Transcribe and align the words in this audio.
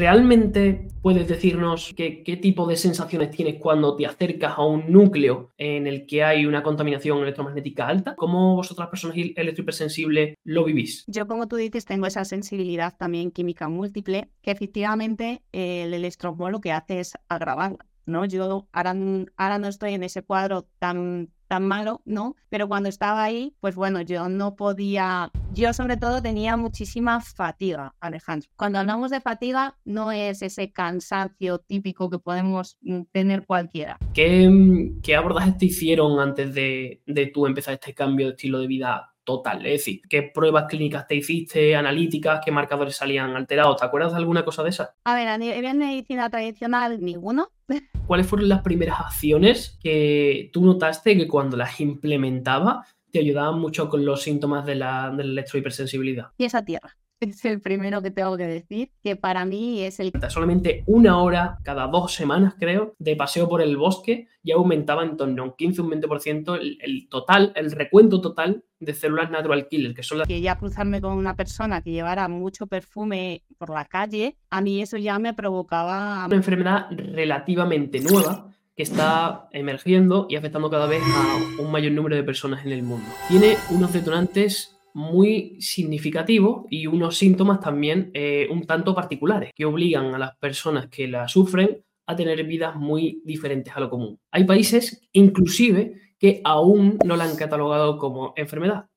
¿realmente 0.00 0.88
puedes 1.02 1.28
decirnos 1.28 1.92
qué 1.94 2.38
tipo 2.40 2.66
de 2.66 2.76
sensaciones 2.76 3.30
tienes 3.30 3.60
cuando 3.60 3.94
te 3.96 4.06
acercas 4.06 4.54
a 4.56 4.64
un 4.64 4.90
núcleo 4.90 5.50
en 5.58 5.86
el 5.86 6.06
que 6.06 6.24
hay 6.24 6.46
una 6.46 6.62
contaminación 6.62 7.18
electromagnética 7.18 7.86
alta? 7.86 8.14
¿Cómo 8.16 8.56
vosotras 8.56 8.88
personas 8.88 9.18
electrohipersensibles 9.18 10.36
lo 10.42 10.64
vivís? 10.64 11.04
Yo, 11.06 11.26
como 11.26 11.48
tú 11.48 11.56
dices, 11.56 11.84
tengo 11.84 12.06
esa 12.06 12.24
sensibilidad 12.24 12.96
también 12.96 13.30
química 13.30 13.68
múltiple, 13.68 14.30
que 14.40 14.50
efectivamente 14.50 15.42
el 15.52 15.92
electrosmol 15.92 16.52
lo 16.52 16.60
que 16.62 16.72
hace 16.72 17.00
es 17.00 17.12
agravarla. 17.28 17.84
¿no? 18.06 18.24
Yo 18.24 18.68
ahora, 18.72 18.96
ahora 19.36 19.58
no 19.58 19.68
estoy 19.68 19.92
en 19.92 20.02
ese 20.02 20.22
cuadro 20.22 20.66
tan 20.78 21.30
tan 21.50 21.66
malo, 21.66 22.00
¿no? 22.04 22.36
Pero 22.48 22.68
cuando 22.68 22.88
estaba 22.88 23.24
ahí, 23.24 23.56
pues 23.58 23.74
bueno, 23.74 24.00
yo 24.02 24.28
no 24.28 24.54
podía, 24.54 25.32
yo 25.52 25.72
sobre 25.72 25.96
todo 25.96 26.22
tenía 26.22 26.56
muchísima 26.56 27.20
fatiga, 27.20 27.92
Alejandro. 27.98 28.48
Cuando 28.54 28.78
hablamos 28.78 29.10
de 29.10 29.20
fatiga, 29.20 29.76
no 29.84 30.12
es 30.12 30.42
ese 30.42 30.70
cansancio 30.70 31.58
típico 31.58 32.08
que 32.08 32.20
podemos 32.20 32.78
mm, 32.82 33.00
tener 33.10 33.46
cualquiera. 33.46 33.98
¿Qué, 34.14 34.46
abordajes 35.18 35.58
te 35.58 35.66
hicieron 35.66 36.20
antes 36.20 36.54
de, 36.54 37.02
de 37.04 37.26
tú 37.26 37.48
empezar 37.48 37.74
este 37.74 37.94
cambio 37.94 38.26
de 38.26 38.32
estilo 38.34 38.60
de 38.60 38.68
vida 38.68 39.12
total. 39.30 39.64
Es 39.66 39.80
decir, 39.80 40.02
qué 40.08 40.22
pruebas 40.22 40.66
clínicas 40.68 41.06
te 41.06 41.14
hiciste, 41.14 41.76
analíticas, 41.76 42.40
qué 42.44 42.50
marcadores 42.50 42.96
salían 42.96 43.36
alterados. 43.36 43.76
¿Te 43.76 43.84
acuerdas 43.86 44.12
de 44.12 44.18
alguna 44.18 44.44
cosa 44.44 44.62
de 44.62 44.70
esa? 44.70 44.94
A 45.04 45.14
ver, 45.14 45.28
a 45.28 45.38
nivel 45.38 45.76
medicina 45.76 46.28
tradicional, 46.28 47.00
ninguno. 47.00 47.50
¿Cuáles 48.06 48.26
fueron 48.26 48.48
las 48.48 48.62
primeras 48.62 49.00
acciones 49.00 49.78
que 49.82 50.50
tú 50.52 50.64
notaste 50.64 51.16
que 51.16 51.28
cuando 51.28 51.56
las 51.56 51.80
implementaba 51.80 52.84
te 53.10 53.20
ayudaban 53.20 53.58
mucho 53.58 53.88
con 53.88 54.04
los 54.04 54.22
síntomas 54.22 54.66
de 54.66 54.74
la, 54.74 55.10
de 55.10 55.24
la 55.24 55.30
electrohipersensibilidad? 55.30 56.28
Y 56.36 56.44
esa 56.44 56.64
tierra 56.64 56.99
es 57.20 57.44
el 57.44 57.60
primero 57.60 58.02
que 58.02 58.10
tengo 58.10 58.36
que 58.36 58.46
decir, 58.46 58.90
que 59.02 59.16
para 59.16 59.44
mí 59.44 59.82
es 59.82 60.00
el... 60.00 60.12
Solamente 60.28 60.82
una 60.86 61.22
hora 61.22 61.58
cada 61.62 61.86
dos 61.86 62.14
semanas, 62.14 62.54
creo, 62.58 62.94
de 62.98 63.16
paseo 63.16 63.48
por 63.48 63.60
el 63.60 63.76
bosque 63.76 64.28
ya 64.42 64.54
aumentaba 64.54 65.04
en 65.04 65.16
torno 65.16 65.42
a 65.42 65.46
un 65.46 65.52
15 65.52 65.82
un 65.82 65.90
20% 65.90 66.58
el, 66.58 66.78
el, 66.80 67.08
total, 67.08 67.52
el 67.56 67.70
recuento 67.72 68.20
total 68.20 68.64
de 68.78 68.94
células 68.94 69.30
natural 69.30 69.68
killer, 69.68 69.94
que 69.94 70.02
son 70.02 70.18
las... 70.18 70.28
Que 70.28 70.40
ya 70.40 70.56
cruzarme 70.56 71.00
con 71.00 71.12
una 71.12 71.36
persona 71.36 71.82
que 71.82 71.90
llevara 71.90 72.28
mucho 72.28 72.66
perfume 72.66 73.44
por 73.58 73.70
la 73.70 73.84
calle, 73.84 74.36
a 74.48 74.60
mí 74.60 74.80
eso 74.80 74.96
ya 74.96 75.18
me 75.18 75.34
provocaba... 75.34 76.24
Una 76.26 76.36
enfermedad 76.36 76.86
relativamente 76.90 78.00
nueva 78.00 78.50
que 78.74 78.84
está 78.84 79.48
emergiendo 79.52 80.26
y 80.30 80.36
afectando 80.36 80.70
cada 80.70 80.86
vez 80.86 81.02
a 81.02 81.62
un 81.62 81.70
mayor 81.70 81.92
número 81.92 82.16
de 82.16 82.22
personas 82.22 82.64
en 82.64 82.72
el 82.72 82.82
mundo. 82.82 83.06
Tiene 83.28 83.56
unos 83.70 83.92
detonantes 83.92 84.79
muy 84.94 85.56
significativo 85.60 86.66
y 86.70 86.86
unos 86.86 87.16
síntomas 87.16 87.60
también 87.60 88.10
eh, 88.14 88.48
un 88.50 88.66
tanto 88.66 88.94
particulares 88.94 89.50
que 89.54 89.64
obligan 89.64 90.14
a 90.14 90.18
las 90.18 90.36
personas 90.36 90.88
que 90.88 91.08
la 91.08 91.28
sufren 91.28 91.82
a 92.06 92.16
tener 92.16 92.44
vidas 92.44 92.76
muy 92.76 93.22
diferentes 93.24 93.74
a 93.74 93.80
lo 93.80 93.88
común. 93.88 94.18
Hay 94.32 94.44
países 94.44 95.00
inclusive 95.12 95.94
que 96.18 96.40
aún 96.44 96.98
no 97.04 97.16
la 97.16 97.24
han 97.24 97.36
catalogado 97.36 97.96
como 97.96 98.34
enfermedad. 98.36 98.89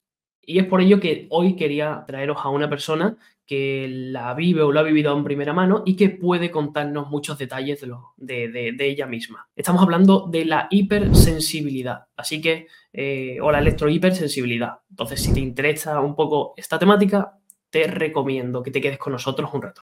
Y 0.46 0.60
es 0.60 0.66
por 0.66 0.82
ello 0.82 1.00
que 1.00 1.28
hoy 1.30 1.56
quería 1.56 2.04
traeros 2.06 2.38
a 2.44 2.50
una 2.50 2.70
persona 2.70 3.18
que 3.46 3.88
la 3.90 4.34
vive 4.34 4.62
o 4.62 4.72
lo 4.72 4.80
ha 4.80 4.84
vivido 4.84 5.16
en 5.16 5.24
primera 5.24 5.54
mano 5.54 5.84
y 5.86 5.96
que 5.96 6.10
puede 6.10 6.50
contarnos 6.52 7.10
muchos 7.10 7.38
detalles 7.38 7.86
de, 8.18 8.76
ella 8.80 9.06
misma. 9.06 9.48
Estamos 9.56 9.82
hablando 9.82 10.28
de 10.30 10.46
la 10.46 10.68
hipersensibilidad, 10.70 12.06
así 12.16 12.42
que, 12.42 12.68
eh, 12.94 13.38
o 13.42 13.52
la 13.52 13.60
electrohipersensibilidad. 13.60 14.80
Entonces, 14.90 15.22
si 15.22 15.34
te 15.34 15.40
interesa 15.40 16.00
un 16.00 16.16
poco 16.16 16.54
esta 16.56 16.80
temática, 16.80 17.38
te 17.70 17.88
recomiendo 17.88 18.64
que 18.64 18.72
te 18.72 18.82
quedes 18.82 18.98
con 18.98 19.14
nosotros 19.14 19.50
un 19.54 19.62
rato. 19.62 19.82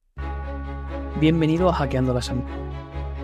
Bienvenido 1.20 1.70
a 1.70 1.74
Hackeando 1.74 2.14
la 2.14 2.22
Salud, 2.22 2.44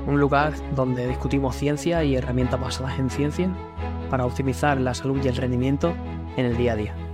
un 0.05 0.19
lugar 0.19 0.53
donde 0.75 1.07
discutimos 1.07 1.55
ciencia 1.55 2.03
y 2.03 2.15
herramientas 2.15 2.59
basadas 2.59 2.99
en 2.99 3.09
ciencia 3.09 3.49
para 4.11 4.25
optimizar 4.25 4.79
la 4.79 4.93
salud 4.93 5.19
y 5.23 5.27
el 5.27 5.35
rendimiento 5.35 5.95
en 6.35 6.45
el 6.45 6.57
día 6.57 6.73
a 6.73 6.75
día. 6.75 7.06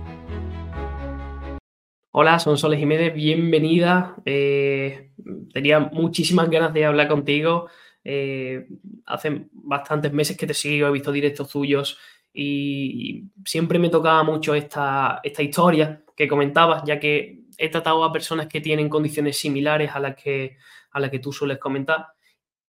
Hola, 2.16 2.38
son 2.38 2.56
Soles 2.56 2.78
Jiménez, 2.78 3.12
bienvenida. 3.12 4.14
Eh, 4.24 5.10
tenía 5.52 5.80
muchísimas 5.80 6.48
ganas 6.48 6.72
de 6.72 6.84
hablar 6.84 7.08
contigo. 7.08 7.68
Eh, 8.04 8.68
hace 9.04 9.48
bastantes 9.50 10.12
meses 10.12 10.36
que 10.36 10.46
te 10.46 10.54
sigo, 10.54 10.86
he 10.86 10.92
visto 10.92 11.10
directos 11.10 11.48
tuyos 11.48 11.98
y, 12.32 13.24
siempre 13.44 13.80
me 13.80 13.88
tocaba 13.88 14.22
mucho 14.22 14.54
esta, 14.54 15.18
esta 15.24 15.42
historia 15.42 16.04
que 16.16 16.28
comentabas, 16.28 16.84
ya 16.86 17.00
que 17.00 17.40
he 17.58 17.68
tratado 17.68 18.04
a 18.04 18.12
personas 18.12 18.46
que 18.46 18.60
tienen 18.60 18.88
condiciones 18.88 19.36
similares 19.36 19.90
a 19.92 19.98
las 19.98 20.14
que, 20.14 20.56
a 20.92 21.00
las 21.00 21.10
que 21.10 21.18
tú 21.18 21.32
sueles 21.32 21.58
comentar. 21.58 22.06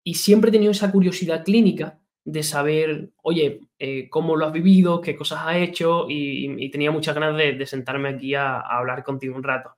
Y 0.02 0.14
siempre 0.14 0.48
he 0.48 0.52
tenido 0.52 0.72
esa 0.72 0.90
curiosidad 0.90 1.44
clínica 1.44 1.98
de 2.24 2.42
saber, 2.42 3.10
oye, 3.22 3.60
eh, 3.78 4.08
cómo 4.08 4.36
lo 4.36 4.46
has 4.46 4.52
vivido, 4.52 5.00
qué 5.00 5.14
cosas 5.14 5.40
has 5.44 5.56
hecho 5.56 6.06
y, 6.08 6.70
tenía 6.70 6.90
muchas 6.90 7.14
ganas 7.14 7.36
de, 7.36 7.66
sentarme 7.66 8.08
aquí 8.08 8.34
a, 8.34 8.60
hablar 8.60 9.04
contigo 9.04 9.36
un 9.36 9.42
rato. 9.42 9.72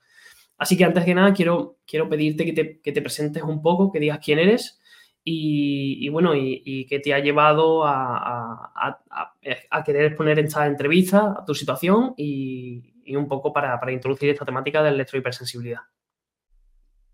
Así 0.56 0.76
que 0.76 0.84
antes 0.84 1.04
que 1.04 1.14
nada 1.14 1.34
quiero, 1.34 1.78
quiero 1.86 2.08
pedirte 2.08 2.44
que 2.44 2.92
te, 2.92 3.02
presentes 3.02 3.42
un 3.42 3.60
poco, 3.60 3.92
que 3.92 4.00
digas 4.00 4.20
quién 4.24 4.38
eres 4.38 4.80
y, 5.24 6.08
bueno, 6.08 6.34
y, 6.36 6.86
qué 6.88 7.00
te 7.00 7.12
ha 7.12 7.18
llevado 7.18 7.84
a, 7.84 8.72
a, 9.70 9.84
querer 9.84 10.06
exponer 10.06 10.38
esta 10.38 10.66
entrevista, 10.66 11.42
tu 11.46 11.54
situación 11.54 12.14
y, 12.16 12.94
un 13.16 13.26
poco 13.28 13.52
para, 13.52 13.80
introducir 13.92 14.30
esta 14.30 14.44
temática 14.44 14.82
de 14.82 14.90
electrohipersensibilidad. 14.90 15.80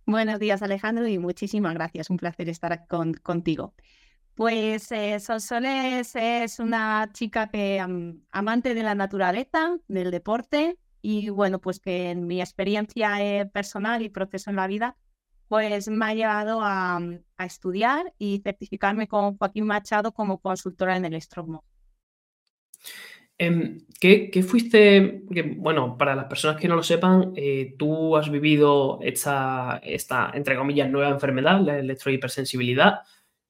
Buenos 0.05 0.41
días 0.41 0.63
Alejandro 0.63 1.07
y 1.07 1.19
muchísimas 1.19 1.75
gracias, 1.75 2.11
un 2.11 2.19
placer 2.19 2.49
estar 2.49 2.87
con, 2.87 3.15
contigo. 3.15 3.73
Pues 4.35 4.91
eh, 4.93 5.21
Sonsoles 5.21 6.17
es 6.17 6.59
una 6.59 7.11
chica 7.13 7.49
que 7.51 7.79
amante 8.31 8.75
de 8.75 8.83
la 8.83 8.95
naturaleza, 8.95 9.77
del 9.89 10.11
deporte 10.11 10.79
y 11.03 11.29
bueno, 11.29 11.61
pues 11.61 11.81
que 11.81 12.11
en 12.11 12.27
mi 12.27 12.41
experiencia 12.41 13.21
eh, 13.21 13.47
personal 13.47 14.01
y 14.03 14.09
proceso 14.09 14.49
en 14.49 14.57
la 14.57 14.69
vida, 14.69 14.97
pues 15.49 15.89
me 15.89 16.07
ha 16.07 16.15
llevado 16.15 16.61
a, 16.63 16.99
estudiar 17.45 18.15
y 18.19 18.41
certificarme 18.43 19.09
con 19.09 19.37
Joaquín 19.37 19.67
Machado 19.67 20.13
como 20.13 20.39
consultora 20.39 20.97
en 20.97 21.05
el 21.05 21.15
Estrogmo. 21.15 21.65
Em, 23.37 23.81
¿qué, 24.01 24.45
fuiste? 24.47 25.25
bueno, 25.57 25.99
para 25.99 26.15
las 26.15 26.27
personas 26.27 26.61
que 26.61 26.69
no 26.69 26.77
lo 26.77 26.85
sepan, 26.85 27.33
eh, 27.35 27.75
tú 27.77 28.17
has 28.17 28.31
vivido 28.31 29.01
esta, 29.03 29.81
esta, 29.83 30.31
entre 30.35 30.57
comillas, 30.57 30.89
nueva 30.89 31.11
enfermedad, 31.11 31.61
la 31.61 31.81
electrohipersensibilidad. 31.81 33.01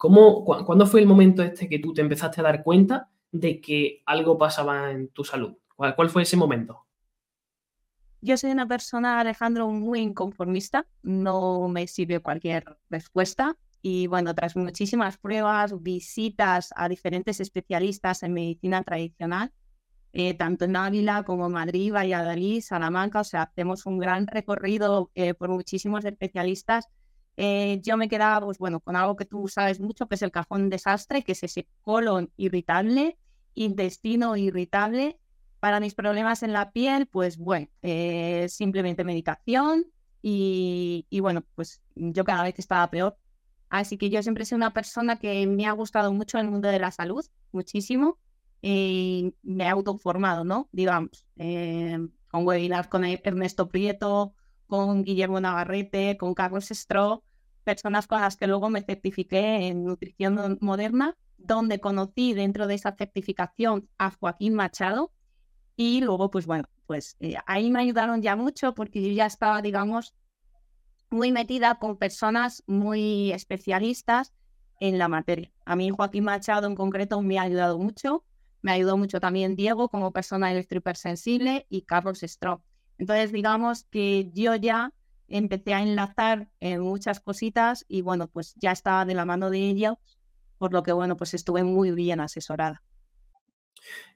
¿Cómo, 0.03 0.45
¿Cuándo 0.45 0.85
fue 0.85 0.99
el 0.99 1.07
momento 1.07 1.45
este 1.45 1.69
que 1.69 1.79
tú 1.79 1.95
te 1.95 2.01
empezaste 2.01 2.41
a 2.41 2.43
dar 2.43 2.65
cuenta 2.65 3.09
de 3.31 3.61
que 3.61 4.03
algo 4.05 4.37
pasaba 4.37 4.91
en 4.91 5.11
tu 5.11 5.23
salud? 5.23 5.57
¿Cuál, 5.77 6.11
fue 6.11 6.25
ese 6.25 6.37
momento? 6.37 6.89
Yo 8.21 8.37
soy 8.37 8.51
una 8.51 8.67
persona, 8.67 9.21
Alejandro, 9.21 9.69
muy 9.69 10.01
inconformista. 10.01 10.89
No 11.05 11.69
me 11.69 11.87
sirve 11.87 12.19
cualquier 12.19 12.65
respuesta. 12.91 13.57
Y 13.81 14.09
bueno, 14.09 14.35
tras 14.35 14.57
muchísimas 14.57 15.19
pruebas, 15.19 15.81
visitas 15.81 16.71
a 16.75 16.89
diferentes 16.89 17.39
especialistas 17.39 18.25
en 18.25 18.33
medicina 18.33 18.83
tradicional, 18.83 19.53
eh, 20.13 20.35
tanto 20.35 20.65
en 20.65 20.75
Ávila 20.75 21.23
como 21.23 21.47
en 21.47 21.53
Madrid, 21.53 21.93
Valladolid, 21.93 22.61
Salamanca, 22.61 23.21
o 23.21 23.25
sea, 23.25 23.43
hacemos 23.43 23.87
un 23.87 24.01
gran 24.01 24.27
recorrido 24.27 25.13
eh, 25.15 25.35
por 25.35 25.51
muchísimos 25.51 26.05
especialistas 26.05 26.89
eh, 27.37 27.81
yo 27.83 27.97
me 27.97 28.09
quedaba, 28.09 28.45
pues 28.45 28.59
bueno, 28.59 28.81
con 28.81 28.97
algo 28.97 29.17
que 29.17 29.25
tú 29.25 29.49
sabes 29.49 29.81
mucho, 29.81 30.07
que 30.07 30.17
es 30.17 30.23
el 30.23 30.31
cajón 30.31 30.69
desastre, 30.69 31.23
que 31.23 31.33
es 31.33 31.43
ese 31.43 31.67
colon 31.83 32.31
irritable, 32.37 33.19
intestino 33.55 34.37
irritable. 34.37 35.19
Para 35.61 35.81
mis 35.81 35.95
problemas 35.95 36.43
en 36.43 36.53
la 36.53 36.73
piel, 36.73 37.07
pues 37.07 37.39
bueno, 37.39 37.69
eh, 37.83 38.49
simplemente 38.49 39.05
medicación 39.05 39.87
y, 40.21 41.07
bueno, 41.21 41.45
pues 41.55 41.83
yo 41.95 42.25
cada 42.25 42.43
vez 42.43 42.59
estaba 42.59 42.91
peor. 42.91 43.17
Así 43.69 43.97
que 43.97 44.11
yo 44.11 44.23
siempre 44.23 44.43
he 44.43 44.47
sido 44.47 44.57
una 44.57 44.73
persona 44.73 45.17
que 45.17 45.47
me 45.47 45.67
ha 45.67 45.73
gustado 45.73 46.13
mucho 46.13 46.39
el 46.39 46.51
mundo 46.51 46.69
de 46.69 46.79
la 46.79 46.91
salud, 46.91 47.25
muchísimo, 47.53 48.19
y 48.61 49.35
me 49.43 49.65
he 49.65 49.69
autoformado, 49.69 50.45
¿no? 50.45 50.69
Digamos, 50.73 51.27
eh, 51.37 51.99
con 52.29 52.47
webinars 52.47 52.89
con 52.89 53.05
Ernesto 53.05 53.69
Prieto, 53.69 54.35
con 54.73 55.03
Guillermo 55.03 55.39
Navarrete, 55.39 56.17
con 56.17 56.33
Carlos 56.33 56.71
Estro, 56.71 57.23
personas 57.63 58.07
con 58.07 58.23
las 58.23 58.39
que 58.39 58.47
luego 58.47 58.71
me 58.71 58.81
certifiqué 58.81 59.67
en 59.67 59.85
nutrición 59.85 60.57
moderna, 60.63 61.15
donde 61.37 61.79
conocí 61.79 62.33
dentro 62.33 62.67
de 62.67 62.77
esa 62.77 62.97
certificación 62.97 63.91
a 63.99 64.13
Joaquín 64.13 64.55
Machado 64.55 65.13
y 65.77 66.01
luego, 66.01 66.31
pues 66.31 66.47
bueno, 66.47 66.71
pues 66.87 67.19
eh, 67.21 67.35
ahí 67.45 67.71
me 67.71 67.81
ayudaron 67.81 68.23
ya 68.23 68.35
mucho 68.35 68.73
porque 68.73 69.03
yo 69.03 69.13
ya 69.13 69.27
estaba, 69.27 69.61
digamos, 69.61 70.15
muy 71.11 71.33
metida 71.33 71.75
con 71.75 71.99
personas 71.99 72.63
muy 72.67 73.31
especialistas 73.31 74.33
en 74.81 74.97
la 74.97 75.09
materia. 75.09 75.53
A 75.67 75.77
mí 75.77 75.91
Joaquín 75.91 76.25
Machado 76.25 76.67
en 76.67 76.77
concreto 76.77 77.21
me 77.21 77.39
ha 77.39 77.43
ayudado 77.43 77.79
mucho, 77.79 78.25
me 78.63 78.73
ayudó 78.73 78.97
mucho 78.97 79.21
también 79.21 79.55
Diego 79.55 79.91
como 79.91 80.13
persona 80.13 80.51
electrohipersensible 80.51 81.67
y 81.69 81.83
Carlos 81.83 82.23
Stro. 82.23 82.63
Entonces, 83.03 83.33
digamos 83.33 83.83
que 83.91 84.31
yo 84.33 84.55
ya 84.55 84.93
empecé 85.27 85.75
a 85.75 85.83
enlazar 85.83 86.47
en 86.61 86.83
muchas 86.83 87.19
cositas 87.19 87.85
y 87.89 88.01
bueno, 88.01 88.29
pues 88.29 88.55
ya 88.55 88.71
estaba 88.71 89.05
de 89.05 89.15
la 89.15 89.25
mano 89.25 89.51
de 89.51 89.59
ella, 89.59 89.99
por 90.57 90.73
lo 90.73 90.85
que 90.85 90.93
bueno, 90.93 91.17
pues 91.17 91.35
estuve 91.35 91.65
muy 91.65 91.91
bien 91.91 92.21
asesorada. 92.21 92.81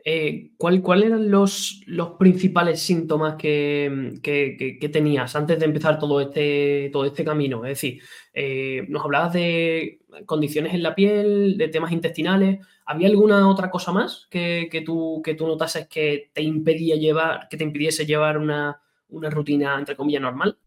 Eh, 0.05 0.53
¿Cuáles 0.57 1.07
eran 1.07 1.33
los, 1.33 1.83
los, 1.87 2.11
principales 2.11 2.79
síntomas 2.81 3.35
que, 3.35 4.21
que, 4.23 4.89
tenías 4.93 5.35
antes 5.35 5.59
de 5.59 5.65
empezar 5.65 5.99
todo 5.99 6.21
este, 6.21 6.89
todo 6.93 7.07
este 7.07 7.25
camino? 7.25 7.65
Es 7.65 7.71
decir, 7.71 8.01
eh, 8.33 8.87
nos 8.89 9.03
hablabas 9.03 9.33
de 9.33 9.99
condiciones 10.25 10.75
en 10.75 10.83
la 10.83 10.95
piel, 10.95 11.57
de 11.59 11.69
temas 11.69 11.93
intestinales. 11.93 12.65
¿Había 12.87 13.09
alguna 13.09 13.49
otra 13.49 13.71
cosa 13.71 13.93
más 13.93 14.27
que, 14.31 14.83
tú, 14.85 15.21
que 15.25 15.35
tú 15.35 15.47
notases 15.47 15.89
que 15.89 16.31
te 16.33 16.43
impedía 16.43 16.97
llevar, 16.97 17.49
que 17.49 17.57
te 17.57 17.65
impidiese 17.65 18.07
llevar 18.07 18.39
una, 18.39 18.81
una 19.09 19.31
rutina, 19.31 19.79
entre 19.79 19.97
comillas, 19.97 20.23
normal? 20.23 20.59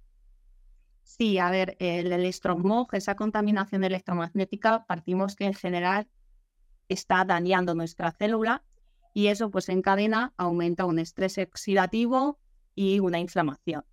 Sí, 1.03 1.37
a 1.39 1.49
ver, 1.49 1.75
el 1.79 2.11
electromog, 2.11 2.93
esa 2.93 3.15
contaminación 3.15 3.83
electromagnética, 3.83 4.85
partimos 4.85 5.35
que 5.35 5.45
en 5.45 5.53
general 5.53 6.07
está 6.87 7.25
dañando 7.25 7.75
nuestra 7.75 8.11
célula 8.11 8.63
y 9.13 9.27
eso 9.27 9.49
pues 9.49 9.69
encadena, 9.69 10.33
aumenta 10.37 10.85
un 10.85 10.99
estrés 10.99 11.37
oxidativo 11.37 12.39
y 12.75 12.99
una 12.99 13.19
inflamación. 13.19 13.83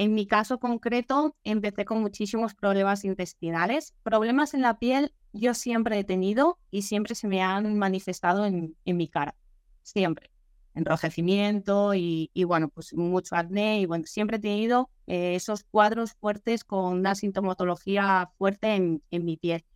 En 0.00 0.14
mi 0.14 0.26
caso 0.26 0.58
concreto, 0.58 1.36
empecé 1.44 1.84
con 1.84 2.00
muchísimos 2.00 2.54
problemas 2.54 3.04
intestinales. 3.04 3.94
Problemas 4.02 4.54
en 4.54 4.62
la 4.62 4.78
piel 4.78 5.12
yo 5.34 5.52
siempre 5.52 5.98
he 5.98 6.04
tenido 6.04 6.58
y 6.70 6.82
siempre 6.82 7.14
se 7.14 7.28
me 7.28 7.42
han 7.42 7.76
manifestado 7.76 8.46
en, 8.46 8.74
en 8.86 8.96
mi 8.96 9.08
cara. 9.08 9.34
Siempre 9.82 10.30
enrojecimiento 10.74 11.92
y, 11.94 12.30
bueno, 12.46 12.70
pues 12.70 12.94
mucho 12.94 13.36
acné 13.36 13.82
y 13.82 13.84
bueno, 13.84 14.04
siempre 14.06 14.38
he 14.38 14.40
tenido 14.40 14.88
eh, 15.06 15.34
esos 15.34 15.64
cuadros 15.64 16.14
fuertes 16.14 16.64
con 16.64 16.94
una 16.94 17.14
sintomatología 17.14 18.30
fuerte 18.38 18.76
en, 18.76 19.02
mi 19.10 19.36
piel. 19.36 19.66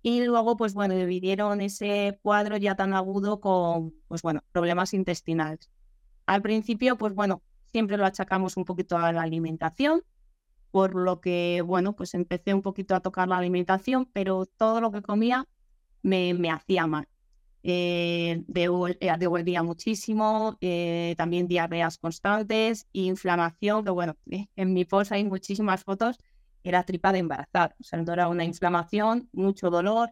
Y 0.00 0.24
luego, 0.24 0.56
pues 0.56 0.72
bueno, 0.72 0.94
dividieron 0.94 1.60
ese 1.60 2.18
cuadro 2.22 2.56
ya 2.56 2.76
tan 2.76 2.94
agudo 2.94 3.40
con, 3.40 3.92
pues 4.08 4.22
bueno, 4.22 4.42
problemas 4.52 4.94
intestinales. 4.94 5.68
Al 6.24 6.40
principio, 6.40 6.96
pues 6.96 7.14
bueno, 7.14 7.42
siempre 7.72 7.96
lo 7.96 8.06
achacamos 8.06 8.56
un 8.56 8.64
poquito 8.64 8.96
a 8.96 9.12
la 9.12 9.22
alimentación, 9.22 10.02
por 10.70 10.94
lo 10.94 11.20
que, 11.20 11.62
bueno, 11.64 11.94
pues 11.96 12.14
empecé 12.14 12.54
un 12.54 12.62
poquito 12.62 12.94
a 12.94 13.00
tocar 13.00 13.28
la 13.28 13.38
alimentación, 13.38 14.08
pero 14.12 14.46
todo 14.46 14.80
lo 14.80 14.92
que 14.92 15.02
comía 15.02 15.46
me, 16.02 16.34
me 16.34 16.50
hacía 16.50 16.86
mal. 16.86 17.08
Eh, 17.62 18.42
eh 18.48 19.12
devolvía 19.18 19.62
muchísimo, 19.62 20.56
eh, 20.60 21.14
también 21.18 21.46
diarreas 21.46 21.98
constantes, 21.98 22.86
inflamación, 22.92 23.84
que 23.84 23.90
bueno, 23.90 24.16
en 24.56 24.72
mi 24.72 24.84
post 24.84 25.12
hay 25.12 25.24
muchísimas 25.24 25.84
fotos, 25.84 26.18
era 26.62 26.84
tripa 26.84 27.12
de 27.12 27.18
embarazar, 27.18 27.74
o 27.80 27.84
sea, 27.84 28.00
era 28.00 28.28
una 28.28 28.44
inflamación, 28.44 29.28
mucho 29.32 29.70
dolor, 29.70 30.10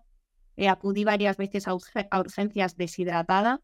eh, 0.57 0.69
acudí 0.69 1.05
varias 1.05 1.37
veces 1.37 1.69
a, 1.69 1.75
urgencias 1.75 2.77
deshidratada, 2.77 3.61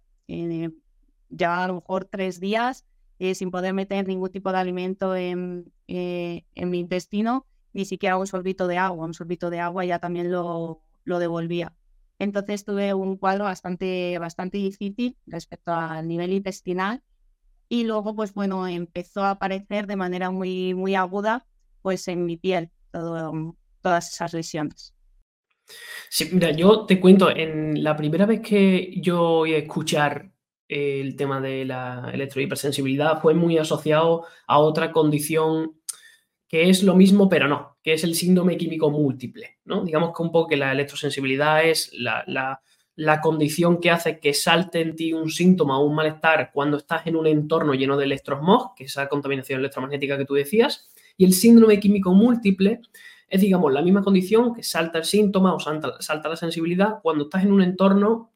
ya 1.29 1.65
a 1.65 1.69
lo 1.69 1.75
mejor 1.75 2.05
tres 2.05 2.41
días 2.41 2.85
sin 3.19 3.51
poder 3.51 3.75
meter 3.75 4.07
ningún 4.07 4.31
tipo 4.31 4.53
de 4.53 4.59
alimento 4.59 5.17
en, 5.17 5.73
en 5.87 6.71
mi 6.71 6.81
intestino, 6.81 7.47
ni 7.73 7.85
siquiera 7.85 8.17
un 8.17 8.27
sorbito 8.27 8.67
de 8.67 8.79
agua, 8.79 9.07
un 9.07 9.15
sorbito 9.15 9.51
de 9.51 9.61
agua 9.61 9.85
ya 9.85 9.99
también 9.99 10.31
lo, 10.31 10.83
lo 11.05 11.19
devolvía. 11.19 11.75
Entonces 12.19 12.65
tuve 12.65 12.95
un 12.95 13.17
cuadro 13.17 13.45
bastante, 13.45 14.19
bastante 14.19 14.59
difícil 14.59 15.17
respecto 15.27 15.73
al 15.73 16.07
nivel 16.07 16.33
intestinal 16.33 17.03
y 17.69 17.85
luego, 17.85 18.15
pues 18.15 18.35
bueno, 18.35 18.69
empezó 18.69 19.23
a 19.25 19.31
aparecer 19.31 19.87
de 19.87 19.97
manera 19.97 20.31
muy, 20.31 20.75
muy 20.75 20.95
aguda, 20.95 21.47
pues 21.83 22.07
en 22.09 22.25
mi 22.25 22.37
piel, 22.37 22.71
todo, 22.93 23.57
todas 23.81 24.13
esas 24.13 24.33
lesiones. 24.33 24.95
Sí, 26.09 26.29
mira, 26.33 26.51
yo 26.53 26.87
te 26.87 27.01
cuento, 27.01 27.31
en 27.31 27.83
la 27.83 27.97
primera 27.97 28.27
vez 28.27 28.41
que 28.41 28.93
yo 29.01 29.45
a 29.45 29.49
escuchar 29.49 30.31
el 30.75 31.15
tema 31.15 31.41
de 31.41 31.65
la 31.65 32.11
electrohipersensibilidad 32.13 33.21
fue 33.23 33.33
muy 33.33 33.59
asociado 33.59 34.25
a 34.49 34.59
otra 34.59 34.91
condición 34.91 35.77
que 36.49 36.69
es 36.69 36.83
lo 36.83 36.97
mismo, 36.97 37.29
pero 37.29 37.47
no, 37.47 37.79
que 37.83 37.93
es 37.93 38.03
el 38.03 38.17
síndrome 38.17 38.57
químico 38.57 38.91
múltiple, 38.91 39.59
¿no? 39.65 39.85
Digamos 39.85 40.13
que 40.15 40.23
un 40.23 40.33
poco 40.33 40.49
que 40.49 40.57
la 40.57 40.73
electrosensibilidad 40.73 41.65
es 41.65 41.93
la, 41.95 42.61
condición 43.23 43.81
que 43.81 43.93
hace 43.93 44.19
que 44.19 44.35
salte 44.35 44.81
en 44.81 44.97
ti 44.97 45.13
un 45.13 45.31
síntoma 45.31 45.79
o 45.79 45.85
un 45.85 45.95
malestar 45.95 46.51
cuando 46.53 46.79
estás 46.79 47.07
en 47.07 47.17
un 47.17 47.29
entorno 47.29 47.75
lleno 47.75 47.97
de 47.97 48.07
electrosmog, 48.07 48.75
que 48.75 48.85
es 48.85 48.91
esa 48.91 49.09
contaminación 49.09 49.61
electromagnética 49.61 50.19
que 50.19 50.25
tú 50.25 50.35
decías, 50.35 50.89
y 51.17 51.25
el 51.25 51.35
síndrome 51.35 51.79
químico 51.79 52.13
múltiple 52.13 52.81
es, 53.29 53.41
digamos, 53.41 53.73
la 53.73 53.83
misma 53.83 54.03
condición 54.03 54.55
que 54.55 54.65
salta 54.65 54.99
el 54.99 55.05
síntoma 55.05 55.55
o 55.55 55.61
salta, 55.61 56.29
la 56.29 56.37
sensibilidad 56.37 56.99
cuando 57.01 57.25
estás 57.25 57.45
en 57.45 57.53
un 57.53 57.63
entorno 57.63 58.34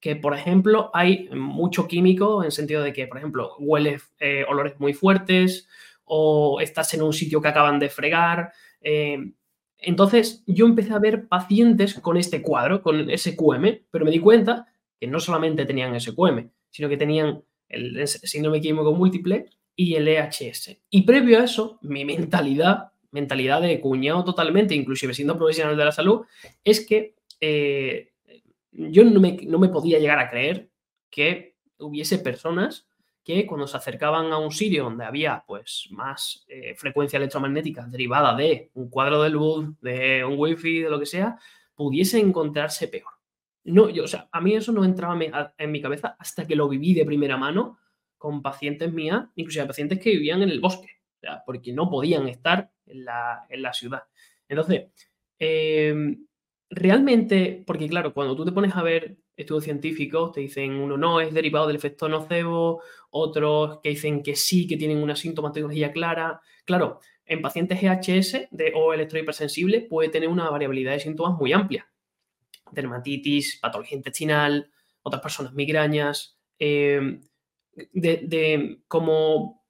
que, 0.00 0.16
por 0.16 0.34
ejemplo, 0.34 0.90
hay 0.94 1.28
mucho 1.30 1.88
químico 1.88 2.42
en 2.42 2.46
el 2.46 2.52
sentido 2.52 2.82
de 2.82 2.92
que, 2.92 3.06
por 3.06 3.18
ejemplo, 3.18 3.56
hueles 3.58 4.02
eh, 4.20 4.44
olores 4.48 4.78
muy 4.78 4.94
fuertes, 4.94 5.68
o 6.08 6.60
estás 6.60 6.94
en 6.94 7.02
un 7.02 7.12
sitio 7.12 7.40
que 7.40 7.48
acaban 7.48 7.78
de 7.78 7.88
fregar. 7.88 8.52
Eh, 8.80 9.18
entonces 9.78 10.42
yo 10.46 10.66
empecé 10.66 10.92
a 10.92 10.98
ver 10.98 11.28
pacientes 11.28 11.94
con 11.94 12.16
este 12.16 12.42
cuadro, 12.42 12.82
con 12.82 13.06
SQM, 13.16 13.82
pero 13.90 14.04
me 14.04 14.10
di 14.10 14.18
cuenta 14.18 14.66
que 14.98 15.06
no 15.06 15.20
solamente 15.20 15.66
tenían 15.66 15.98
SQM, 15.98 16.50
sino 16.70 16.88
que 16.88 16.96
tenían 16.96 17.44
el 17.68 18.06
síndrome 18.08 18.60
químico 18.60 18.92
múltiple 18.92 19.50
y 19.76 19.94
el 19.94 20.08
EHS. 20.08 20.78
Y 20.90 21.02
previo 21.02 21.38
a 21.38 21.44
eso, 21.44 21.78
mi 21.82 22.04
mentalidad, 22.04 22.92
mentalidad 23.12 23.62
de 23.62 23.80
cuñado 23.80 24.24
totalmente, 24.24 24.74
inclusive 24.74 25.14
siendo 25.14 25.36
profesional 25.36 25.76
de 25.76 25.84
la 25.84 25.92
salud, 25.92 26.22
es 26.64 26.84
que 26.84 27.14
eh, 27.40 28.10
yo 28.78 29.04
no 29.04 29.20
me, 29.20 29.36
no 29.46 29.58
me 29.58 29.68
podía 29.68 29.98
llegar 29.98 30.18
a 30.18 30.30
creer 30.30 30.70
que 31.10 31.56
hubiese 31.78 32.18
personas 32.18 32.88
que 33.24 33.46
cuando 33.46 33.66
se 33.66 33.76
acercaban 33.76 34.32
a 34.32 34.38
un 34.38 34.50
sitio 34.50 34.84
donde 34.84 35.04
había 35.04 35.44
pues 35.46 35.88
más 35.90 36.46
eh, 36.48 36.74
frecuencia 36.76 37.18
electromagnética 37.18 37.86
derivada 37.86 38.34
de 38.34 38.70
un 38.74 38.88
cuadro 38.88 39.22
de 39.22 39.30
luz, 39.30 39.78
de 39.80 40.24
un 40.24 40.38
wifi, 40.38 40.80
de 40.80 40.90
lo 40.90 40.98
que 40.98 41.06
sea, 41.06 41.38
pudiese 41.74 42.18
encontrarse 42.20 42.88
peor. 42.88 43.12
No, 43.64 43.90
yo, 43.90 44.04
o 44.04 44.08
sea, 44.08 44.28
a 44.32 44.40
mí 44.40 44.54
eso 44.54 44.72
no 44.72 44.84
entraba 44.84 45.18
en 45.58 45.70
mi 45.70 45.82
cabeza 45.82 46.16
hasta 46.18 46.46
que 46.46 46.56
lo 46.56 46.68
viví 46.68 46.94
de 46.94 47.04
primera 47.04 47.36
mano 47.36 47.78
con 48.16 48.40
pacientes 48.40 48.92
mías, 48.92 49.26
inclusive 49.34 49.66
pacientes 49.66 50.00
que 50.00 50.10
vivían 50.10 50.42
en 50.42 50.48
el 50.48 50.60
bosque, 50.60 50.88
porque 51.44 51.72
no 51.72 51.90
podían 51.90 52.28
estar 52.28 52.70
en 52.86 53.04
la, 53.04 53.44
en 53.50 53.60
la 53.60 53.74
ciudad. 53.74 54.04
Entonces, 54.48 54.86
eh, 55.38 56.16
realmente, 56.70 57.62
porque 57.66 57.88
claro, 57.88 58.12
cuando 58.12 58.36
tú 58.36 58.44
te 58.44 58.52
pones 58.52 58.74
a 58.76 58.82
ver 58.82 59.18
estudios 59.36 59.64
científicos, 59.64 60.32
te 60.32 60.40
dicen 60.40 60.72
uno 60.72 60.96
no, 60.96 61.20
es 61.20 61.32
derivado 61.32 61.66
del 61.66 61.76
efecto 61.76 62.08
nocebo, 62.08 62.82
otros 63.10 63.80
que 63.82 63.90
dicen 63.90 64.22
que 64.22 64.36
sí, 64.36 64.66
que 64.66 64.76
tienen 64.76 64.98
una 64.98 65.16
sintomatología 65.16 65.92
clara. 65.92 66.40
Claro, 66.64 67.00
en 67.24 67.42
pacientes 67.42 67.82
EHS 67.82 68.48
de, 68.50 68.72
o 68.74 68.92
electrohipersensible 68.92 69.82
puede 69.82 70.08
tener 70.08 70.28
una 70.28 70.50
variabilidad 70.50 70.92
de 70.92 71.00
síntomas 71.00 71.38
muy 71.38 71.52
amplia. 71.52 71.88
Dermatitis, 72.72 73.58
patología 73.60 73.96
intestinal, 73.96 74.70
otras 75.02 75.22
personas 75.22 75.54
migrañas. 75.54 76.38
Em, 76.58 77.20
de, 77.92 78.80
como 78.88 79.64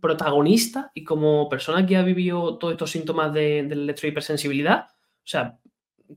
protagonista 0.00 0.90
y 0.94 1.04
como 1.04 1.48
persona 1.48 1.86
que 1.86 1.96
ha 1.96 2.02
vivido 2.02 2.58
todos 2.58 2.72
estos 2.72 2.90
síntomas 2.90 3.32
de, 3.32 3.62
de 3.62 3.74
electrohipersensibilidad, 3.74 4.88
o 4.88 5.26
sea, 5.26 5.59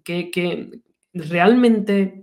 que, 0.03 0.81
realmente 1.13 2.21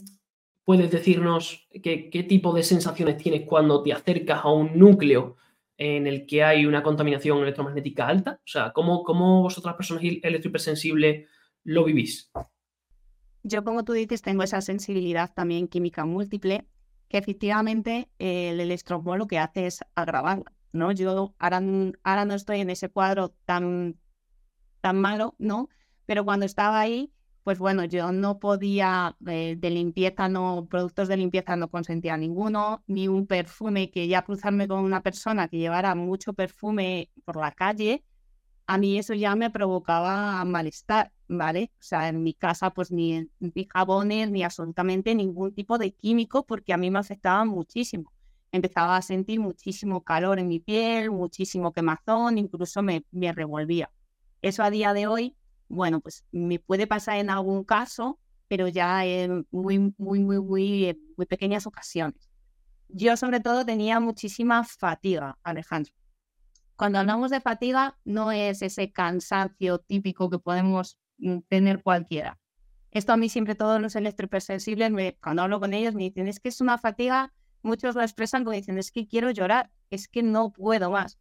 puedes 0.64 0.90
decirnos 0.90 1.68
qué 1.82 2.26
tipo 2.28 2.52
de 2.52 2.62
sensaciones 2.62 3.16
tienes 3.18 3.46
cuando 3.46 3.82
te 3.82 3.92
acercas 3.92 4.40
a 4.44 4.52
un 4.52 4.78
núcleo 4.78 5.36
en 5.80 6.06
el 6.06 6.26
que 6.26 6.44
hay 6.44 6.66
una 6.66 6.82
contaminación 6.82 7.38
electromagnética 7.38 8.06
alta? 8.06 8.38
O 8.44 8.46
sea, 8.46 8.70
¿cómo, 8.72 9.02
cómo 9.02 9.40
vosotras 9.40 9.74
personas 9.76 10.04
electrohipersensibles 10.04 11.26
lo 11.64 11.84
vivís? 11.84 12.30
Yo, 13.42 13.64
como 13.64 13.82
tú 13.82 13.94
dices, 13.94 14.20
tengo 14.20 14.42
esa 14.42 14.60
sensibilidad 14.60 15.32
también 15.32 15.68
química 15.68 16.04
múltiple, 16.04 16.66
que 17.08 17.16
efectivamente 17.16 18.10
el 18.18 18.60
electrosmol 18.60 19.20
lo 19.20 19.26
que 19.26 19.38
hace 19.38 19.66
es 19.66 19.80
agravar, 19.94 20.44
¿no? 20.72 20.92
Yo 20.92 21.34
ahora, 21.38 21.62
ahora 22.04 22.24
no 22.26 22.34
estoy 22.34 22.60
en 22.60 22.68
ese 22.68 22.90
cuadro 22.90 23.30
tan, 23.46 23.98
tan 24.82 25.00
malo, 25.00 25.34
¿no? 25.38 25.70
Pero 26.04 26.26
cuando 26.26 26.44
estaba 26.44 26.78
ahí, 26.78 27.10
pues 27.50 27.58
bueno, 27.58 27.84
yo 27.84 28.12
no 28.12 28.38
podía, 28.38 29.16
eh, 29.26 29.56
de 29.58 29.70
limpieza, 29.70 30.28
no, 30.28 30.68
productos 30.70 31.08
de 31.08 31.16
limpieza 31.16 31.56
no 31.56 31.68
consentía 31.68 32.16
ninguno, 32.16 32.84
ni 32.86 33.08
un 33.08 33.26
perfume, 33.26 33.90
que 33.90 34.06
ya 34.06 34.22
cruzarme 34.22 34.68
con 34.68 34.84
una 34.84 35.02
persona 35.02 35.48
que 35.48 35.58
llevara 35.58 35.96
mucho 35.96 36.32
perfume 36.32 37.10
por 37.24 37.34
la 37.34 37.50
calle, 37.50 38.04
a 38.68 38.78
mí 38.78 38.98
eso 38.98 39.14
ya 39.14 39.34
me 39.34 39.50
provocaba 39.50 40.44
malestar, 40.44 41.12
¿vale? 41.26 41.72
O 41.80 41.82
sea, 41.82 42.08
en 42.08 42.22
mi 42.22 42.34
casa 42.34 42.70
pues 42.70 42.92
ni, 42.92 43.28
ni 43.40 43.66
jabones, 43.68 44.30
ni 44.30 44.44
absolutamente 44.44 45.12
ningún 45.16 45.52
tipo 45.52 45.76
de 45.76 45.92
químico, 45.92 46.46
porque 46.46 46.72
a 46.72 46.76
mí 46.76 46.88
me 46.88 47.00
afectaba 47.00 47.44
muchísimo. 47.44 48.12
Empezaba 48.52 48.96
a 48.96 49.02
sentir 49.02 49.40
muchísimo 49.40 50.04
calor 50.04 50.38
en 50.38 50.46
mi 50.46 50.60
piel, 50.60 51.10
muchísimo 51.10 51.72
quemazón, 51.72 52.38
incluso 52.38 52.80
me, 52.80 53.04
me 53.10 53.32
revolvía. 53.32 53.90
Eso 54.40 54.62
a 54.62 54.70
día 54.70 54.94
de 54.94 55.08
hoy, 55.08 55.36
bueno, 55.70 56.00
pues 56.00 56.24
me 56.32 56.58
puede 56.58 56.86
pasar 56.86 57.18
en 57.18 57.30
algún 57.30 57.64
caso, 57.64 58.18
pero 58.48 58.66
ya 58.66 59.06
en 59.06 59.46
muy, 59.52 59.78
muy, 59.96 60.18
muy, 60.18 60.40
muy, 60.40 60.98
muy 61.16 61.26
pequeñas 61.26 61.66
ocasiones. 61.66 62.28
Yo 62.88 63.16
sobre 63.16 63.38
todo 63.38 63.64
tenía 63.64 64.00
muchísima 64.00 64.64
fatiga, 64.64 65.38
Alejandro. 65.44 65.94
Cuando 66.74 66.98
hablamos 66.98 67.30
de 67.30 67.40
fatiga, 67.40 67.96
no 68.04 68.32
es 68.32 68.62
ese 68.62 68.90
cansancio 68.90 69.78
típico 69.78 70.28
que 70.28 70.40
podemos 70.40 70.98
mm, 71.18 71.38
tener 71.48 71.84
cualquiera. 71.84 72.40
Esto 72.90 73.12
a 73.12 73.16
mí 73.16 73.28
siempre 73.28 73.54
todos 73.54 73.80
los 73.80 73.94
electrohipersensibles, 73.94 74.90
me, 74.90 75.16
cuando 75.22 75.42
hablo 75.42 75.60
con 75.60 75.72
ellos, 75.72 75.94
me 75.94 76.02
dicen, 76.02 76.26
es 76.26 76.40
que 76.40 76.48
es 76.48 76.60
una 76.60 76.78
fatiga, 76.78 77.32
muchos 77.62 77.94
lo 77.94 78.02
expresan 78.02 78.42
como 78.42 78.56
dicen, 78.56 78.76
es 78.76 78.90
que 78.90 79.06
quiero 79.06 79.30
llorar, 79.30 79.70
es 79.90 80.08
que 80.08 80.24
no 80.24 80.50
puedo 80.50 80.90
más. 80.90 81.16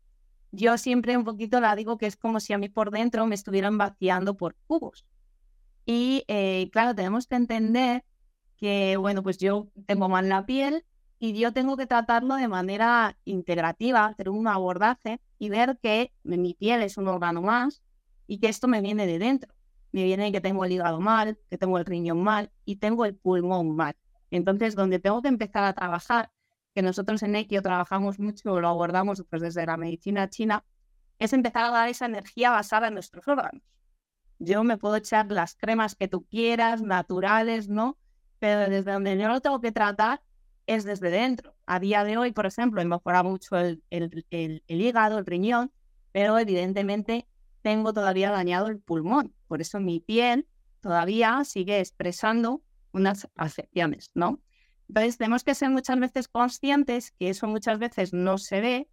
Yo 0.51 0.77
siempre 0.77 1.15
un 1.17 1.23
poquito 1.23 1.59
la 1.59 1.75
digo 1.75 1.97
que 1.97 2.07
es 2.07 2.15
como 2.15 2.39
si 2.39 2.53
a 2.53 2.57
mí 2.57 2.69
por 2.69 2.91
dentro 2.91 3.25
me 3.25 3.35
estuvieran 3.35 3.77
vaciando 3.77 4.35
por 4.35 4.55
cubos. 4.67 5.05
Y 5.85 6.23
eh, 6.27 6.69
claro, 6.71 6.95
tenemos 6.95 7.27
que 7.27 7.35
entender 7.35 8.03
que, 8.57 8.97
bueno, 8.97 9.23
pues 9.23 9.37
yo 9.37 9.69
tengo 9.85 10.09
mal 10.09 10.29
la 10.29 10.45
piel 10.45 10.85
y 11.19 11.33
yo 11.33 11.53
tengo 11.53 11.77
que 11.77 11.85
tratarlo 11.85 12.35
de 12.35 12.47
manera 12.47 13.17
integrativa, 13.25 14.05
hacer 14.05 14.29
un 14.29 14.47
abordaje 14.47 15.19
y 15.37 15.49
ver 15.49 15.77
que 15.81 16.13
mi 16.23 16.53
piel 16.53 16.81
es 16.81 16.97
un 16.97 17.07
órgano 17.07 17.41
más 17.41 17.81
y 18.27 18.39
que 18.39 18.49
esto 18.49 18.67
me 18.67 18.81
viene 18.81 19.05
de 19.05 19.19
dentro. 19.19 19.53
Me 19.91 20.03
viene 20.03 20.31
que 20.31 20.41
tengo 20.41 20.65
el 20.65 20.71
hígado 20.71 20.99
mal, 20.99 21.37
que 21.49 21.57
tengo 21.57 21.77
el 21.77 21.85
riñón 21.85 22.21
mal 22.21 22.51
y 22.65 22.75
tengo 22.77 23.05
el 23.05 23.15
pulmón 23.15 23.75
mal. 23.75 23.95
Entonces, 24.31 24.75
donde 24.75 24.99
tengo 24.99 25.21
que 25.21 25.29
empezar 25.29 25.63
a 25.63 25.73
trabajar, 25.73 26.31
que 26.79 26.83
nosotros 26.83 27.21
en 27.23 27.35
Equio 27.35 27.61
trabajamos 27.61 28.19
mucho, 28.19 28.57
lo 28.61 28.69
abordamos 28.69 29.21
pues, 29.29 29.41
desde 29.41 29.65
la 29.65 29.75
medicina 29.75 30.29
china, 30.29 30.63
es 31.17 31.33
empezar 31.33 31.65
a 31.65 31.71
dar 31.71 31.89
esa 31.89 32.05
energía 32.05 32.51
basada 32.51 32.87
en 32.87 32.93
nuestros 32.93 33.27
órganos. 33.27 33.61
Yo 34.37 34.63
me 34.63 34.77
puedo 34.77 34.95
echar 34.95 35.29
las 35.29 35.55
cremas 35.55 35.95
que 35.95 36.07
tú 36.07 36.25
quieras, 36.27 36.81
naturales, 36.81 37.67
¿no? 37.67 37.97
Pero 38.39 38.69
desde 38.69 38.93
donde 38.93 39.17
yo 39.17 39.27
lo 39.27 39.41
tengo 39.41 39.59
que 39.59 39.73
tratar 39.73 40.21
es 40.67 40.85
desde 40.85 41.09
dentro. 41.09 41.53
A 41.65 41.81
día 41.81 42.05
de 42.05 42.15
hoy, 42.15 42.31
por 42.31 42.45
ejemplo, 42.45 42.79
he 42.81 42.85
mejorado 42.85 43.29
mucho 43.29 43.57
el, 43.57 43.83
el, 43.89 44.63
hígado, 44.69 45.17
el 45.17 45.25
riñón, 45.25 45.73
pero 46.13 46.39
evidentemente 46.39 47.27
tengo 47.61 47.91
todavía 47.91 48.31
dañado 48.31 48.67
el 48.67 48.79
pulmón. 48.79 49.35
Por 49.49 49.59
eso 49.59 49.81
mi 49.81 49.99
piel 49.99 50.47
todavía 50.79 51.43
sigue 51.43 51.81
expresando 51.81 52.63
unas 52.93 53.27
afecciones, 53.35 54.11
¿no? 54.13 54.39
Entonces 54.89 55.17
tenemos 55.17 55.43
que 55.43 55.53
ser 55.53 55.69
muchas 55.69 55.99
veces 55.99 56.27
conscientes 56.27 57.11
que 57.11 57.29
eso 57.29 57.47
muchas 57.47 57.77
veces 57.77 58.11
no 58.11 58.39
se 58.39 58.59
ve, 58.59 58.87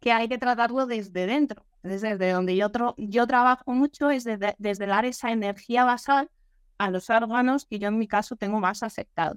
que 0.00 0.10
hay 0.10 0.26
que 0.26 0.38
tratarlo 0.38 0.86
desde 0.86 1.26
dentro. 1.26 1.66
Desde 1.82 2.30
donde 2.30 2.56
yo, 2.56 3.26
trabajo 3.26 3.72
mucho 3.72 4.08
es 4.08 4.24
desde, 4.24 4.86
dar 4.86 5.04
esa 5.04 5.32
energía 5.32 5.84
basal 5.84 6.30
a 6.78 6.90
los 6.90 7.10
órganos 7.10 7.66
que 7.66 7.78
yo 7.78 7.88
en 7.88 7.98
mi 7.98 8.08
caso 8.08 8.36
tengo 8.36 8.58
más 8.58 8.82
afectados. 8.82 9.36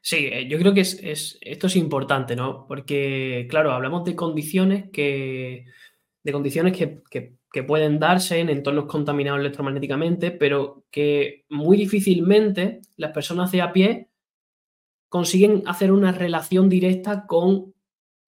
Sí, 0.00 0.28
eh, 0.32 0.48
yo 0.48 0.58
creo 0.58 0.72
que 0.72 0.80
es, 0.80 1.38
esto 1.42 1.66
es 1.66 1.76
importante, 1.76 2.34
¿no? 2.34 2.66
Porque, 2.66 3.46
claro, 3.50 3.72
hablamos 3.72 4.04
de 4.04 4.16
condiciones 4.16 4.90
que, 4.90 5.66
de 6.22 6.32
condiciones 6.32 6.76
que, 6.76 7.36
pueden 7.66 7.98
darse 7.98 8.38
en 8.38 8.50
entornos 8.50 8.86
contaminados 8.86 9.40
electromagnéticamente, 9.40 10.30
pero 10.30 10.84
que 10.92 11.44
muy 11.48 11.76
difícilmente 11.76 12.80
las 12.96 13.10
personas 13.10 13.50
de 13.50 13.62
a 13.62 13.72
pie 13.72 14.07
consiguen 15.08 15.62
hacer 15.66 15.92
una 15.92 16.12
relación 16.12 16.68
directa 16.68 17.26
con 17.26 17.74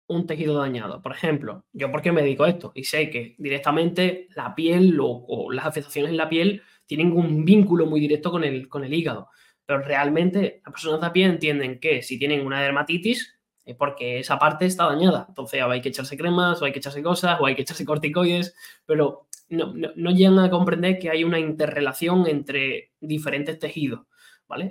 un 0.07 0.25
tejido 0.25 0.57
dañado. 0.57 1.01
Por 1.01 1.11
ejemplo, 1.11 1.65
yo 1.71 1.91
porque 1.91 2.11
me 2.11 2.23
dedico 2.23 2.43
a 2.43 2.49
esto 2.49 2.71
y 2.73 2.83
sé 2.83 3.09
que 3.09 3.35
directamente 3.37 4.27
la 4.35 4.55
piel 4.55 4.97
o, 5.01 5.51
las 5.51 5.65
afectaciones 5.65 6.11
en 6.11 6.17
la 6.17 6.29
piel 6.29 6.63
tienen 6.85 7.11
un 7.11 7.45
vínculo 7.45 7.85
muy 7.85 7.99
directo 7.99 8.31
con 8.31 8.43
el, 8.43 8.67
con 8.67 8.83
el 8.83 8.93
hígado. 8.93 9.29
Pero 9.65 9.81
realmente 9.81 10.61
las 10.65 10.73
personas 10.73 10.99
de 10.99 11.07
a 11.07 11.13
pie 11.13 11.25
entienden 11.25 11.79
que 11.79 12.01
si 12.01 12.17
tienen 12.17 12.45
una 12.45 12.61
dermatitis 12.61 13.39
es 13.63 13.75
porque 13.75 14.17
esa 14.17 14.39
parte 14.39 14.65
está 14.65 14.85
dañada. 14.85 15.27
Entonces 15.29 15.61
hay 15.61 15.81
que 15.81 15.89
echarse 15.89 16.17
cremas 16.17 16.59
o 16.59 16.65
hay 16.65 16.71
que 16.71 16.79
echarse 16.79 17.03
cosas 17.03 17.39
o 17.39 17.45
hay 17.45 17.55
que 17.55 17.61
echarse 17.61 17.85
corticoides, 17.85 18.55
pero 18.85 19.27
no 19.49 20.11
llegan 20.11 20.39
a 20.39 20.49
comprender 20.49 20.97
que 20.99 21.09
hay 21.09 21.23
una 21.23 21.39
interrelación 21.39 22.27
entre 22.27 22.93
diferentes 22.99 23.59
tejidos. 23.59 24.01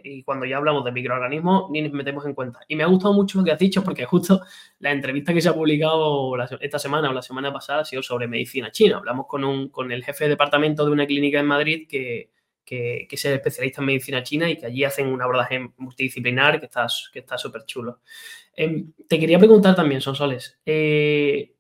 Y 0.03 0.23
cuando 0.23 0.47
ya 0.47 0.57
hablamos 0.57 0.85
de 0.85 0.93
microorganismos, 0.93 1.71
ni 1.71 1.83
nos 1.83 1.93
metemos 1.93 2.25
en 2.27 2.35
cuenta. 2.35 2.61
Y 2.69 2.77
me 2.77 2.85
ha 2.85 2.87
gustado 2.87 3.15
mucho 3.15 3.39
lo 3.39 3.45
que 3.45 3.53
has 3.53 3.59
dicho, 3.59 3.83
porque 3.83 4.05
justo 4.05 4.41
la 4.81 4.93
entrevista 4.93 5.33
que 5.33 5.41
se 5.41 5.49
ha 5.49 5.55
publicado 5.55 6.33
esta 6.61 6.79
semana 6.79 7.11
o 7.11 7.13
la 7.13 7.23
semana 7.23 7.53
pasada 7.53 7.81
ha 7.81 7.85
sido 7.85 8.03
sobre 8.03 8.27
medicina 8.27 8.71
china. 8.71 8.99
Hablamos 8.99 9.27
con, 9.27 9.45
un, 9.45 9.69
con 9.69 9.93
el 9.93 10.05
jefe 10.05 10.25
de 10.25 10.31
departamento 10.31 10.85
de 10.85 10.91
una 10.91 11.07
clínica 11.07 11.41
en 11.41 11.47
Madrid 11.47 11.87
que, 11.89 12.31
que, 12.69 13.09
es 13.11 13.25
especialista 13.25 13.81
en 13.81 13.87
medicina 13.87 14.23
china 14.23 14.51
y 14.51 14.57
que 14.57 14.67
allí 14.67 14.85
hacen 14.85 15.07
un 15.07 15.23
abordaje 15.23 15.71
multidisciplinar 15.79 16.61
que 16.61 16.67
está 16.67 16.87
que 17.13 17.21
está 17.21 17.39
súper 17.39 17.65
chulo. 17.65 18.01
Em, 18.55 18.93
te 19.09 19.19
quería 19.19 19.39
preguntar 19.39 19.75
también, 19.75 20.01
Sonsoles, 20.01 20.59
eh, 20.67 21.55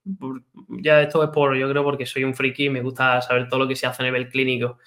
ya 0.68 1.02
esto 1.02 1.22
es 1.22 1.30
por, 1.30 1.56
yo 1.56 1.70
creo 1.70 1.84
porque 1.84 2.04
soy 2.04 2.24
un 2.24 2.34
friki 2.34 2.66
y 2.66 2.70
me 2.70 2.82
gusta 2.82 3.22
saber 3.22 3.48
todo 3.48 3.60
lo 3.60 3.68
que 3.68 3.76
se 3.76 3.86
hace 3.86 4.02
a 4.02 4.06
nivel 4.06 4.28
clínico. 4.28 4.78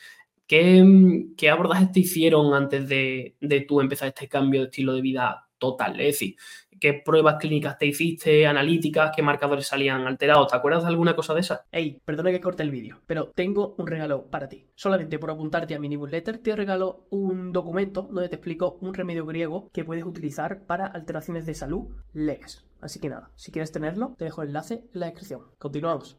¿Qué, 0.51 1.49
abordajes 1.49 1.93
te 1.93 2.01
hicieron 2.01 2.53
antes 2.53 2.89
de, 2.89 3.37
de 3.39 3.61
tú 3.61 3.79
empezar 3.79 4.09
este 4.09 4.27
cambio 4.27 4.59
de 4.59 4.65
estilo 4.65 4.93
de 4.93 4.99
vida 4.99 5.47
total? 5.57 5.97
Es 6.01 6.07
decir, 6.07 6.35
¿qué 6.77 6.93
pruebas 6.93 7.37
clínicas 7.39 7.77
te 7.77 7.85
hiciste, 7.85 8.45
analíticas, 8.45 9.13
qué 9.15 9.21
marcadores 9.21 9.65
salían 9.65 10.05
alterados? 10.05 10.49
¿Te 10.49 10.57
acuerdas 10.57 10.83
de 10.83 10.89
alguna 10.89 11.15
cosa 11.15 11.33
de 11.33 11.39
esa? 11.39 11.67
Ey, 11.71 12.01
perdona 12.03 12.31
que 12.31 12.41
corte 12.41 12.63
el 12.63 12.69
vídeo, 12.69 12.99
pero 13.07 13.31
tengo 13.33 13.75
un 13.77 13.87
regalo 13.87 14.25
para 14.25 14.49
ti. 14.49 14.67
Solamente 14.75 15.19
por 15.19 15.31
apuntarte 15.31 15.73
a 15.73 15.79
mi 15.79 15.87
newsletter 15.87 16.39
te 16.39 16.53
regalo 16.53 17.07
un 17.11 17.53
documento 17.53 18.09
donde 18.11 18.27
te 18.27 18.35
explico 18.35 18.77
un 18.81 18.93
remedio 18.93 19.25
griego 19.25 19.69
que 19.71 19.85
puedes 19.85 20.03
utilizar 20.03 20.65
para 20.65 20.85
alteraciones 20.85 21.45
de 21.45 21.53
salud 21.53 21.95
leves. 22.11 22.65
Así 22.81 22.99
que 22.99 23.07
nada, 23.07 23.31
si 23.37 23.53
quieres 23.53 23.71
tenerlo, 23.71 24.15
te 24.17 24.25
dejo 24.25 24.41
el 24.41 24.49
enlace 24.49 24.83
en 24.93 24.99
la 24.99 25.05
descripción. 25.05 25.43
Continuamos. 25.57 26.17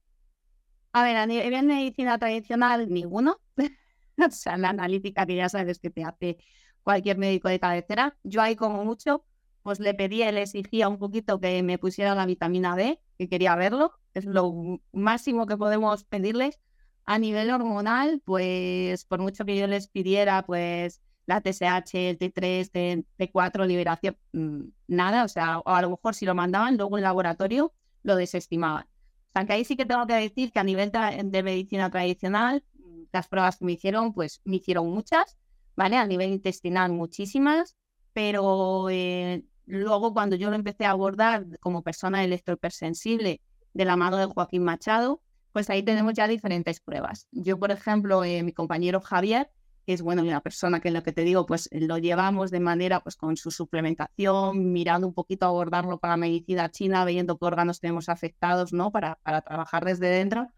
A 0.94 1.04
ver, 1.04 1.16
a 1.16 1.26
nivel 1.26 1.66
medicina 1.66 2.16
tradicional, 2.16 2.88
ninguno. 2.88 3.36
o 4.26 4.30
sea, 4.30 4.56
la 4.56 4.70
analítica 4.70 5.26
que 5.26 5.36
ya 5.36 5.48
sabes 5.48 5.78
que 5.78 5.90
te 5.90 6.04
hace 6.04 6.38
cualquier 6.82 7.18
médico 7.18 7.48
de 7.48 7.60
cabecera. 7.60 8.16
Yo 8.22 8.42
ahí 8.42 8.56
como 8.56 8.84
mucho, 8.84 9.24
pues 9.62 9.80
le 9.80 9.94
pedía, 9.94 10.32
le 10.32 10.42
exigía 10.42 10.88
un 10.88 10.98
poquito 10.98 11.40
que 11.40 11.62
me 11.62 11.78
pusiera 11.78 12.14
la 12.14 12.26
vitamina 12.26 12.76
D, 12.76 13.00
que 13.18 13.28
quería 13.28 13.54
verlo. 13.56 13.92
Es 14.14 14.24
lo 14.24 14.80
máximo 14.92 15.46
que 15.46 15.56
podemos 15.56 16.04
pedirles. 16.04 16.60
A 17.04 17.18
nivel 17.18 17.50
hormonal, 17.50 18.22
pues 18.24 19.04
por 19.06 19.20
mucho 19.20 19.44
que 19.44 19.56
yo 19.56 19.66
les 19.66 19.88
pidiera, 19.88 20.44
pues 20.46 21.02
la 21.26 21.40
TSH, 21.40 22.10
el 22.10 22.18
T3, 22.18 22.70
el 22.74 23.06
T4, 23.18 23.66
liberación, 23.66 24.16
mm, 24.32 24.62
nada, 24.88 25.24
o 25.24 25.28
sea, 25.28 25.60
a 25.64 25.82
lo 25.82 25.90
mejor 25.90 26.14
si 26.14 26.26
lo 26.26 26.34
mandaban, 26.34 26.76
luego 26.76 26.98
en 26.98 27.04
laboratorio 27.04 27.72
lo 28.02 28.16
desestimaban. 28.16 28.84
O 28.84 29.32
sea, 29.32 29.46
que 29.46 29.52
ahí 29.54 29.64
sí 29.64 29.76
que 29.76 29.86
tengo 29.86 30.06
que 30.06 30.14
decir 30.14 30.52
que 30.52 30.60
a 30.60 30.64
nivel 30.64 30.92
de 30.92 31.42
medicina 31.42 31.90
tradicional, 31.90 32.64
las 33.12 33.28
pruebas 33.28 33.58
que 33.58 33.64
me 33.64 33.72
hicieron, 33.72 34.12
pues 34.12 34.40
me 34.44 34.56
hicieron 34.56 34.90
muchas, 34.90 35.36
¿vale? 35.76 35.96
A 35.96 36.06
nivel 36.06 36.32
intestinal 36.32 36.92
muchísimas, 36.92 37.76
pero 38.12 38.88
eh, 38.90 39.44
luego 39.66 40.12
cuando 40.12 40.36
yo 40.36 40.50
lo 40.50 40.56
empecé 40.56 40.84
a 40.84 40.90
abordar 40.90 41.46
como 41.60 41.82
persona 41.82 42.24
electrohipersensible 42.24 43.40
de 43.74 43.84
la 43.84 43.96
mano 43.96 44.16
de 44.16 44.26
Joaquín 44.26 44.64
Machado, 44.64 45.22
pues 45.52 45.68
ahí 45.70 45.82
tenemos 45.82 46.14
ya 46.14 46.26
diferentes 46.28 46.80
pruebas. 46.80 47.26
Yo, 47.30 47.58
por 47.58 47.70
ejemplo, 47.70 48.24
eh, 48.24 48.42
mi 48.42 48.52
compañero 48.52 49.00
Javier, 49.00 49.50
que 49.86 49.92
es 49.92 50.00
bueno, 50.00 50.22
una 50.22 50.40
persona 50.40 50.80
que 50.80 50.88
en 50.88 50.94
lo 50.94 51.02
que 51.02 51.12
te 51.12 51.24
digo, 51.24 51.44
pues 51.44 51.68
lo 51.72 51.98
llevamos 51.98 52.50
de 52.50 52.60
manera, 52.60 53.00
pues 53.00 53.16
con 53.16 53.36
su 53.36 53.50
suplementación, 53.50 54.72
mirando 54.72 55.06
un 55.06 55.14
poquito 55.14 55.44
abordarlo 55.46 55.98
para 55.98 56.16
medicina 56.16 56.70
china, 56.70 57.04
viendo 57.04 57.36
qué 57.36 57.44
órganos 57.44 57.80
tenemos 57.80 58.08
afectados, 58.08 58.72
¿no? 58.72 58.92
Para, 58.92 59.16
para 59.22 59.42
trabajar 59.42 59.84
desde 59.84 60.06
dentro 60.06 60.48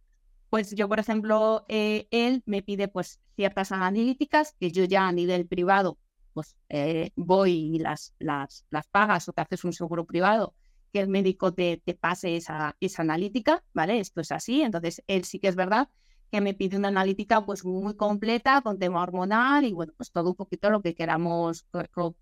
pues 0.55 0.71
yo, 0.71 0.89
por 0.89 1.01
ejemplo, 1.01 1.65
eh, 1.67 2.07
él 2.13 2.45
me 2.47 2.63
pide 2.63 2.87
pues 2.87 3.19
ciertas 3.35 3.73
analíticas 3.73 4.55
que 4.61 4.71
yo 4.71 4.85
ya 4.85 5.09
a 5.09 5.11
nivel 5.11 5.49
privado 5.49 5.99
pues 6.33 6.55
eh, 6.69 7.11
voy 7.17 7.75
y 7.75 7.79
las, 7.81 8.15
las, 8.21 8.65
las 8.71 8.87
pagas 8.87 9.29
o 9.29 9.33
te 9.33 9.41
haces 9.41 9.65
un 9.65 9.73
seguro 9.73 10.05
privado, 10.05 10.55
que 10.93 11.01
el 11.01 11.09
médico 11.09 11.53
te, 11.53 11.83
te 11.85 11.95
pase 11.95 12.37
esa, 12.37 12.77
esa 12.79 13.03
analítica, 13.03 13.65
¿vale? 13.73 13.99
Esto 13.99 14.21
es 14.21 14.31
así, 14.31 14.63
entonces 14.63 15.03
él 15.09 15.25
sí 15.25 15.41
que 15.41 15.49
es 15.49 15.57
verdad 15.57 15.89
que 16.31 16.41
me 16.41 16.55
pide 16.55 16.77
una 16.77 16.87
analítica 16.87 17.45
pues 17.45 17.65
muy 17.65 17.97
completa 17.97 18.61
con 18.61 18.79
tema 18.79 19.03
hormonal 19.03 19.65
y 19.65 19.73
bueno, 19.73 19.93
pues 19.97 20.13
todo 20.13 20.29
un 20.31 20.37
poquito 20.37 20.71
lo 20.71 20.83
que 20.83 20.95
queramos, 20.95 21.67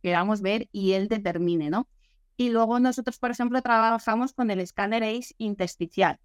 queramos 0.01 0.41
ver 0.41 0.71
y 0.73 0.93
él 0.93 1.09
determine, 1.09 1.69
¿no? 1.69 1.87
Y 2.39 2.49
luego 2.49 2.81
nosotros, 2.81 3.19
por 3.19 3.31
ejemplo, 3.31 3.61
trabajamos 3.61 4.33
con 4.33 4.51
el 4.51 4.61
escáner 4.61 5.03
ACE 5.03 5.35
intersticial, 5.37 6.19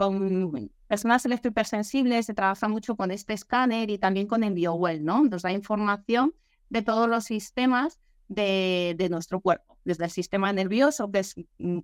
con 0.00 0.70
personas 0.86 1.26
electrohipersensibles 1.26 2.24
se 2.24 2.32
trabaja 2.32 2.68
mucho 2.68 2.96
con 2.96 3.10
este 3.10 3.34
escáner 3.34 3.90
y 3.90 3.98
también 3.98 4.26
con 4.26 4.42
el 4.44 4.54
BioWell, 4.54 5.04
¿no? 5.04 5.22
Nos 5.24 5.42
da 5.42 5.52
información 5.52 6.32
de 6.70 6.80
todos 6.80 7.06
los 7.06 7.24
sistemas 7.24 8.00
de, 8.26 8.94
de, 8.96 9.10
nuestro 9.10 9.42
cuerpo, 9.42 9.76
desde 9.84 10.04
el 10.04 10.10
sistema 10.10 10.54
nervioso, 10.54 11.10
que 11.12 11.18
es 11.18 11.34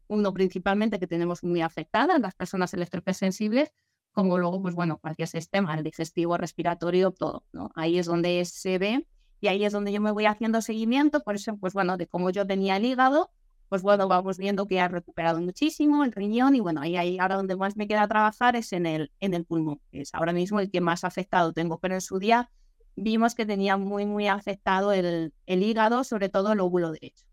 uno 0.09 0.33
principalmente 0.33 0.99
que 0.99 1.07
tenemos 1.07 1.45
muy 1.45 1.61
afectada, 1.61 2.19
las 2.19 2.35
personas 2.35 2.73
electrohipersensibles, 2.73 3.71
como 4.13 4.39
luego, 4.39 4.63
pues 4.63 4.75
bueno, 4.75 4.97
cualquier 4.97 5.29
sistema, 5.29 5.75
el 5.75 5.85
digestivo, 5.85 6.39
respiratorio, 6.39 7.11
todo, 7.11 7.45
¿no? 7.53 7.71
Ahí 7.75 7.99
es 7.99 8.07
donde 8.07 8.43
se 8.47 8.79
ve 8.79 9.07
y 9.43 9.49
ahí 9.49 9.63
es 9.63 9.75
donde 9.75 9.93
yo 9.93 10.01
me 10.01 10.11
voy 10.11 10.25
haciendo 10.25 10.63
seguimiento, 10.63 11.21
por 11.21 11.35
eso, 11.35 11.59
pues 11.59 11.75
bueno, 11.75 11.99
de 11.99 12.07
cómo 12.07 12.31
yo 12.31 12.47
tenía 12.47 12.79
el 12.79 12.87
hígado, 12.87 13.31
pues 13.69 13.83
bueno, 13.83 14.09
vamos 14.09 14.39
viendo 14.39 14.67
que 14.67 14.81
ha 14.81 14.89
recuperado 14.89 15.41
muchísimo 15.41 16.05
el 16.05 16.13
riñón 16.13 16.55
y 16.55 16.61
bueno, 16.61 16.81
ahí, 16.81 16.97
ahí 16.97 17.19
ahora 17.19 17.37
donde 17.37 17.57
más 17.57 17.77
me 17.77 17.89
queda 17.89 18.07
trabajar 18.07 18.57
es 18.57 18.73
en 18.73 18.87
el, 18.87 19.11
en 19.21 19.35
el 19.35 19.45
pulmón, 19.45 19.81
que 19.91 20.03
es 20.03 20.15
ahora 20.15 20.33
mismo 20.33 20.61
el 20.61 20.71
que 20.71 20.81
más 20.81 21.05
afectado 21.05 21.53
tengo, 21.53 21.79
pero 21.79 21.95
en 21.95 22.01
su 22.01 22.19
día 22.19 22.51
vimos 22.97 23.35
que 23.35 23.47
tenía 23.47 23.77
muy, 23.77 24.07
muy 24.07 24.29
afectado 24.29 24.93
el, 24.93 25.33
el 25.47 25.63
hígado, 25.63 26.05
sobre 26.05 26.29
todo 26.29 26.53
el 26.53 26.61
óvulo 26.61 26.93
derecho. 26.93 27.27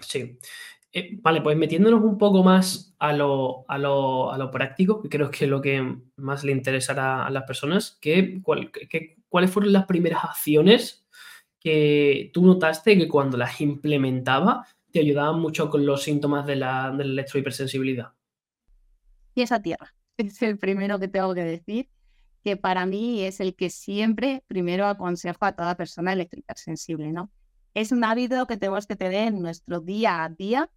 Sí. 0.00 0.38
Eh, 0.92 1.18
vale, 1.20 1.40
pues 1.40 1.56
metiéndonos 1.56 2.02
un 2.02 2.18
poco 2.18 2.44
más 2.44 2.94
a 3.00 3.12
lo, 3.12 3.64
a 3.68 3.78
lo, 3.78 4.32
a 4.32 4.38
lo, 4.38 4.50
práctico, 4.52 5.02
que 5.02 5.08
creo 5.08 5.28
que 5.28 5.44
es 5.44 5.50
lo 5.50 5.60
que 5.60 5.96
más 6.16 6.44
le 6.44 6.52
interesará 6.52 7.26
a 7.26 7.30
las 7.30 7.42
personas, 7.44 7.98
¿qué, 8.00 8.40
cuál, 8.42 8.70
qué, 8.70 9.16
¿cuáles 9.28 9.50
fueron 9.50 9.72
las 9.72 9.86
primeras 9.86 10.22
acciones 10.22 11.04
que 11.58 12.30
tú 12.32 12.46
notaste 12.46 12.96
que 12.96 13.08
cuando 13.08 13.36
las 13.36 13.60
implementaba 13.60 14.66
te 14.94 15.00
ayudaban 15.00 15.40
mucho 15.40 15.70
con 15.70 15.84
los 15.84 16.04
síntomas 16.04 16.46
de 16.46 16.54
la, 16.54 16.96
electrohipersensibilidad? 16.96 18.12
Y 19.34 19.42
esa 19.42 19.60
tierra, 19.60 19.92
es 20.16 20.40
el 20.40 20.56
primero 20.56 21.00
que 21.00 21.08
tengo 21.08 21.34
que 21.34 21.42
decir, 21.42 21.88
que 22.44 22.56
para 22.56 22.86
mí 22.86 23.22
es 23.22 23.40
el 23.40 23.56
que 23.56 23.70
siempre 23.70 24.44
primero 24.46 24.86
aconsejo 24.86 25.44
a 25.46 25.52
toda 25.56 25.76
persona 25.76 26.12
electrohipersensible, 26.12 27.10
¿no? 27.10 27.32
Es 27.74 27.90
un 27.90 28.04
hábito 28.04 28.46
que 28.46 28.56
tenemos 28.56 28.86
que 28.86 28.94
tener 28.94 29.28
en 29.28 29.42
nuestro 29.42 29.80
día 29.80 30.22
a 30.22 30.28
día. 30.28 30.70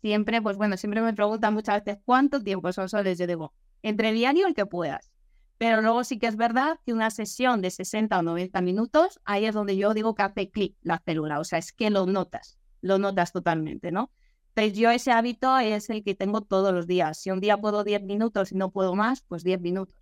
Siempre, 0.00 0.40
pues 0.40 0.56
bueno, 0.56 0.78
siempre 0.78 1.02
me 1.02 1.12
preguntan 1.12 1.52
muchas 1.52 1.84
veces 1.84 2.00
cuánto 2.06 2.42
tiempo 2.42 2.72
son 2.72 2.88
soles. 2.88 3.18
Yo 3.18 3.26
digo, 3.26 3.52
entre 3.82 4.12
diario 4.12 4.46
el 4.46 4.54
que 4.54 4.64
puedas. 4.64 5.12
Pero 5.58 5.82
luego 5.82 6.02
sí 6.04 6.18
que 6.18 6.28
es 6.28 6.36
verdad 6.36 6.78
que 6.86 6.94
una 6.94 7.10
sesión 7.10 7.60
de 7.60 7.70
60 7.70 8.18
o 8.18 8.22
90 8.22 8.62
minutos, 8.62 9.20
ahí 9.26 9.44
es 9.44 9.54
donde 9.54 9.76
yo 9.76 9.92
digo 9.92 10.14
que 10.14 10.22
hace 10.22 10.50
clic 10.50 10.78
la 10.80 11.02
célula. 11.04 11.40
O 11.40 11.44
sea, 11.44 11.58
es 11.58 11.72
que 11.72 11.90
lo 11.90 12.06
notas, 12.06 12.59
lo 12.80 12.98
notas 12.98 13.32
totalmente, 13.32 13.92
¿no? 13.92 14.10
Entonces 14.54 14.78
yo 14.78 14.90
ese 14.90 15.12
hábito 15.12 15.58
es 15.58 15.90
el 15.90 16.02
que 16.02 16.14
tengo 16.14 16.40
todos 16.42 16.74
los 16.74 16.86
días. 16.86 17.18
Si 17.18 17.30
un 17.30 17.40
día 17.40 17.56
puedo 17.58 17.84
10 17.84 18.02
minutos 18.02 18.52
y 18.52 18.56
no 18.56 18.70
puedo 18.70 18.94
más, 18.94 19.22
pues 19.22 19.44
10 19.44 19.60
minutos. 19.60 19.94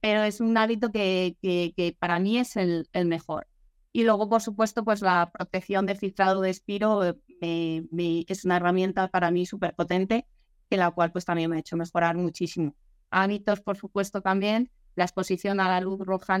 Pero 0.00 0.22
es 0.22 0.40
un 0.40 0.56
hábito 0.56 0.90
que, 0.92 1.36
que, 1.42 1.96
para 1.98 2.18
mí 2.20 2.38
es 2.38 2.56
el, 2.56 2.88
el, 2.92 3.06
mejor. 3.06 3.46
Y 3.92 4.04
luego, 4.04 4.28
por 4.28 4.40
supuesto, 4.40 4.84
pues 4.84 5.02
la 5.02 5.30
protección 5.32 5.86
de 5.86 5.96
filtrado 5.96 6.40
de 6.40 6.50
espiro 6.50 7.02
eh, 7.40 7.86
me, 7.90 8.24
es 8.28 8.44
una 8.44 8.56
herramienta 8.56 9.08
para 9.08 9.30
mí 9.30 9.44
súper 9.44 9.74
potente, 9.74 10.26
que 10.70 10.76
la 10.76 10.90
cual 10.92 11.12
pues 11.12 11.24
también 11.24 11.50
me 11.50 11.56
ha 11.56 11.60
hecho 11.60 11.76
mejorar 11.76 12.16
muchísimo. 12.16 12.76
Hábitos, 13.10 13.60
por 13.60 13.76
supuesto, 13.76 14.22
también 14.22 14.70
la 14.94 15.04
exposición 15.04 15.60
a 15.60 15.68
la 15.68 15.80
luz 15.80 15.98
roja 16.00 16.38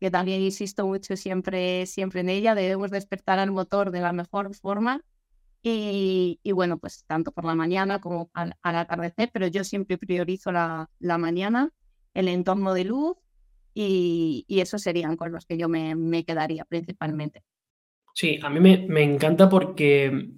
que 0.00 0.10
también 0.10 0.42
insisto 0.42 0.86
mucho 0.86 1.16
siempre, 1.16 1.86
siempre 1.86 2.20
en 2.20 2.28
ella, 2.28 2.54
debemos 2.54 2.90
despertar 2.90 3.38
al 3.38 3.50
motor 3.50 3.90
de 3.90 4.00
la 4.00 4.12
mejor 4.12 4.54
forma 4.54 5.02
y, 5.62 6.38
bueno, 6.52 6.78
pues 6.78 7.04
tanto 7.06 7.32
por 7.32 7.44
la 7.44 7.56
mañana 7.56 8.00
como 8.00 8.30
al, 8.34 8.54
al 8.62 8.76
atardecer, 8.76 9.30
pero 9.32 9.48
yo 9.48 9.64
siempre 9.64 9.98
priorizo 9.98 10.52
la, 10.52 10.88
la, 11.00 11.18
mañana, 11.18 11.70
el 12.14 12.28
entorno 12.28 12.72
de 12.72 12.84
luz 12.84 13.16
y, 13.74 14.44
y 14.46 14.60
esos 14.60 14.82
serían 14.82 15.16
con 15.16 15.32
los 15.32 15.44
que 15.44 15.58
yo 15.58 15.68
me, 15.68 15.96
me 15.96 16.24
quedaría 16.24 16.64
principalmente. 16.66 17.42
Sí, 18.14 18.38
a 18.42 18.48
mí 18.48 18.60
me, 18.60 18.86
me 18.86 19.02
encanta 19.02 19.48
porque 19.48 20.30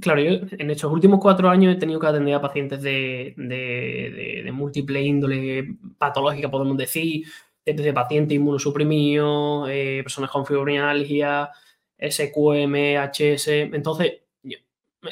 Claro, 0.00 0.22
yo 0.22 0.30
en 0.52 0.70
estos 0.70 0.90
últimos 0.90 1.20
cuatro 1.20 1.50
años 1.50 1.74
he 1.74 1.78
tenido 1.78 2.00
que 2.00 2.06
atender 2.06 2.34
a 2.34 2.40
pacientes 2.40 2.80
de, 2.80 3.34
de, 3.36 4.42
de, 4.44 4.52
múltiple 4.52 5.02
índole 5.02 5.76
patológica, 5.98 6.50
podemos 6.50 6.76
decir, 6.76 7.26
desde 7.64 7.92
pacientes 7.92 8.36
inmunosuprimidos, 8.36 9.68
eh, 9.70 10.00
personas 10.02 10.30
con 10.30 10.46
fibromialgia, 10.46 11.50
SQM, 11.98 12.96
HS. 12.96 13.48
Entonces, 13.72 14.22
yo, 14.42 14.58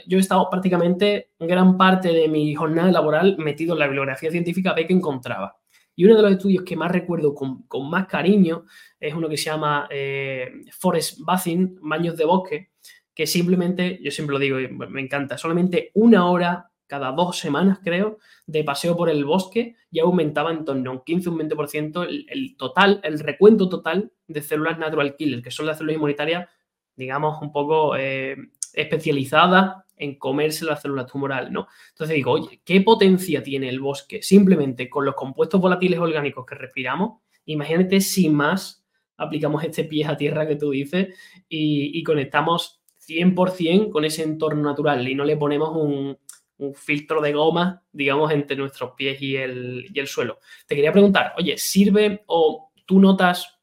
yo, 0.07 0.19
he 0.19 0.21
estado 0.21 0.49
prácticamente 0.51 1.31
gran 1.39 1.77
parte 1.77 2.13
de 2.13 2.29
mi 2.29 2.55
jornada 2.55 2.91
laboral 2.91 3.37
metido 3.39 3.75
en 3.75 3.81
la 3.81 3.87
bibliografía 3.87 4.31
científica 4.31 4.71
a 4.71 4.75
ver 4.75 4.87
qué 4.87 4.95
encontraba. 4.95 5.59
Y 5.95 6.05
uno 6.05 6.17
de 6.17 6.23
los 6.23 6.33
estudios 6.33 6.65
que 6.65 6.77
más 6.77 6.93
recuerdo 6.93 7.35
con, 7.35 7.65
con 7.65 7.91
más 7.91 8.07
cariño 8.07 8.65
es 9.01 9.15
uno 9.15 9.29
que 9.29 9.37
se 9.37 9.47
llama 9.47 9.89
eh, 9.91 10.49
Forest 10.71 11.19
Bathing, 11.21 11.79
baños 11.83 12.17
de 12.17 12.25
bosque, 12.25 12.71
que 13.13 13.27
simplemente, 13.27 13.99
yo 14.01 14.13
siempre 14.13 14.35
lo 14.35 14.39
digo 14.39 14.59
me 14.89 15.01
encanta, 15.01 15.37
solamente 15.37 15.91
una 15.95 16.31
hora 16.31 16.71
cada 16.89 17.13
dos 17.13 17.39
semanas, 17.39 17.79
creo, 17.85 18.19
de 18.47 18.65
paseo 18.65 18.97
por 18.97 19.11
el 19.11 19.25
bosque 19.25 19.77
ya 19.91 20.03
aumentaba 20.03 20.51
en 20.51 20.65
torno 20.65 20.91
a 20.91 20.95
un 20.95 21.05
15 21.05 21.29
un 21.29 21.39
20% 21.39 22.09
el, 22.09 22.27
el, 22.29 22.57
total, 22.57 23.01
el 23.05 23.21
recuento 23.21 23.69
total 23.69 24.11
de 24.27 24.43
células 24.43 24.79
natural 24.79 25.15
killer, 25.15 25.43
que 25.43 25.51
son 25.51 25.67
las 25.67 25.79
células 25.79 25.97
inmunitarias, 25.97 26.49
digamos, 26.97 27.41
un 27.43 27.53
poco 27.53 27.95
eh, 27.97 28.37
especializadas 28.73 29.85
en 29.97 30.19
comerse 30.19 30.65
las 30.65 30.81
células 30.81 31.07
tumorales, 31.07 31.53
¿no? 31.53 31.69
Entonces 31.91 32.17
digo, 32.17 32.33
oye, 32.33 32.63
¿qué 32.65 32.81
potencia 32.81 33.43
tiene 33.43 33.69
el 33.69 33.81
bosque 33.81 34.23
simplemente 34.23 34.89
con 34.89 35.05
los 35.05 35.15
compuestos 35.15 35.61
volátiles 35.61 35.99
orgánicos 35.99 36.47
que 36.47 36.55
respiramos? 36.55 37.21
Imagínate 37.45 38.01
si 38.01 38.31
más 38.31 38.85
aplicamos 39.17 39.63
este 39.63 39.85
pie 39.85 40.07
a 40.07 40.17
tierra 40.17 40.47
que 40.47 40.57
tú 40.57 40.71
dices 40.71 41.15
y, 41.49 41.99
y 41.99 42.03
conectamos 42.03 42.81
100% 43.07 43.91
con 43.91 44.05
ese 44.05 44.23
entorno 44.23 44.63
natural 44.63 45.07
y 45.07 45.15
no 45.15 45.25
le 45.25 45.37
ponemos 45.37 45.71
un, 45.75 46.17
un, 46.59 46.75
filtro 46.75 47.21
de 47.21 47.33
goma, 47.33 47.83
digamos, 47.93 48.31
entre 48.33 48.57
nuestros 48.57 48.93
pies 48.93 49.21
y 49.23 49.37
el, 49.37 49.87
y 49.93 49.99
el 49.99 50.07
suelo. 50.07 50.39
Te 50.67 50.75
quería 50.75 50.93
preguntar, 50.93 51.35
oye, 51.39 51.57
¿sirve 51.57 52.25
o 52.27 52.73
tú 52.87 53.01
notas 53.01 53.59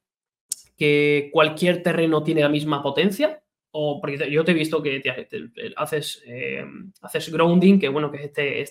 que 0.77 1.29
cualquier 1.31 1.83
terreno 1.83 2.23
tiene 2.23 2.41
la 2.41 2.49
misma 2.49 2.81
potencia? 2.81 3.41
O 3.71 3.99
porque 3.99 4.29
yo 4.31 4.45
te 4.45 4.51
he 4.51 4.55
visto 4.55 4.81
que 4.81 4.99
te, 4.99 5.25
te, 5.25 5.73
haces, 5.75 6.23
eh, 6.25 6.65
haces 7.01 7.31
grounding, 7.31 7.79
que 7.79 7.89
bueno, 7.89 8.11
que 8.11 8.17
es 8.17 8.31
este, 8.35 8.65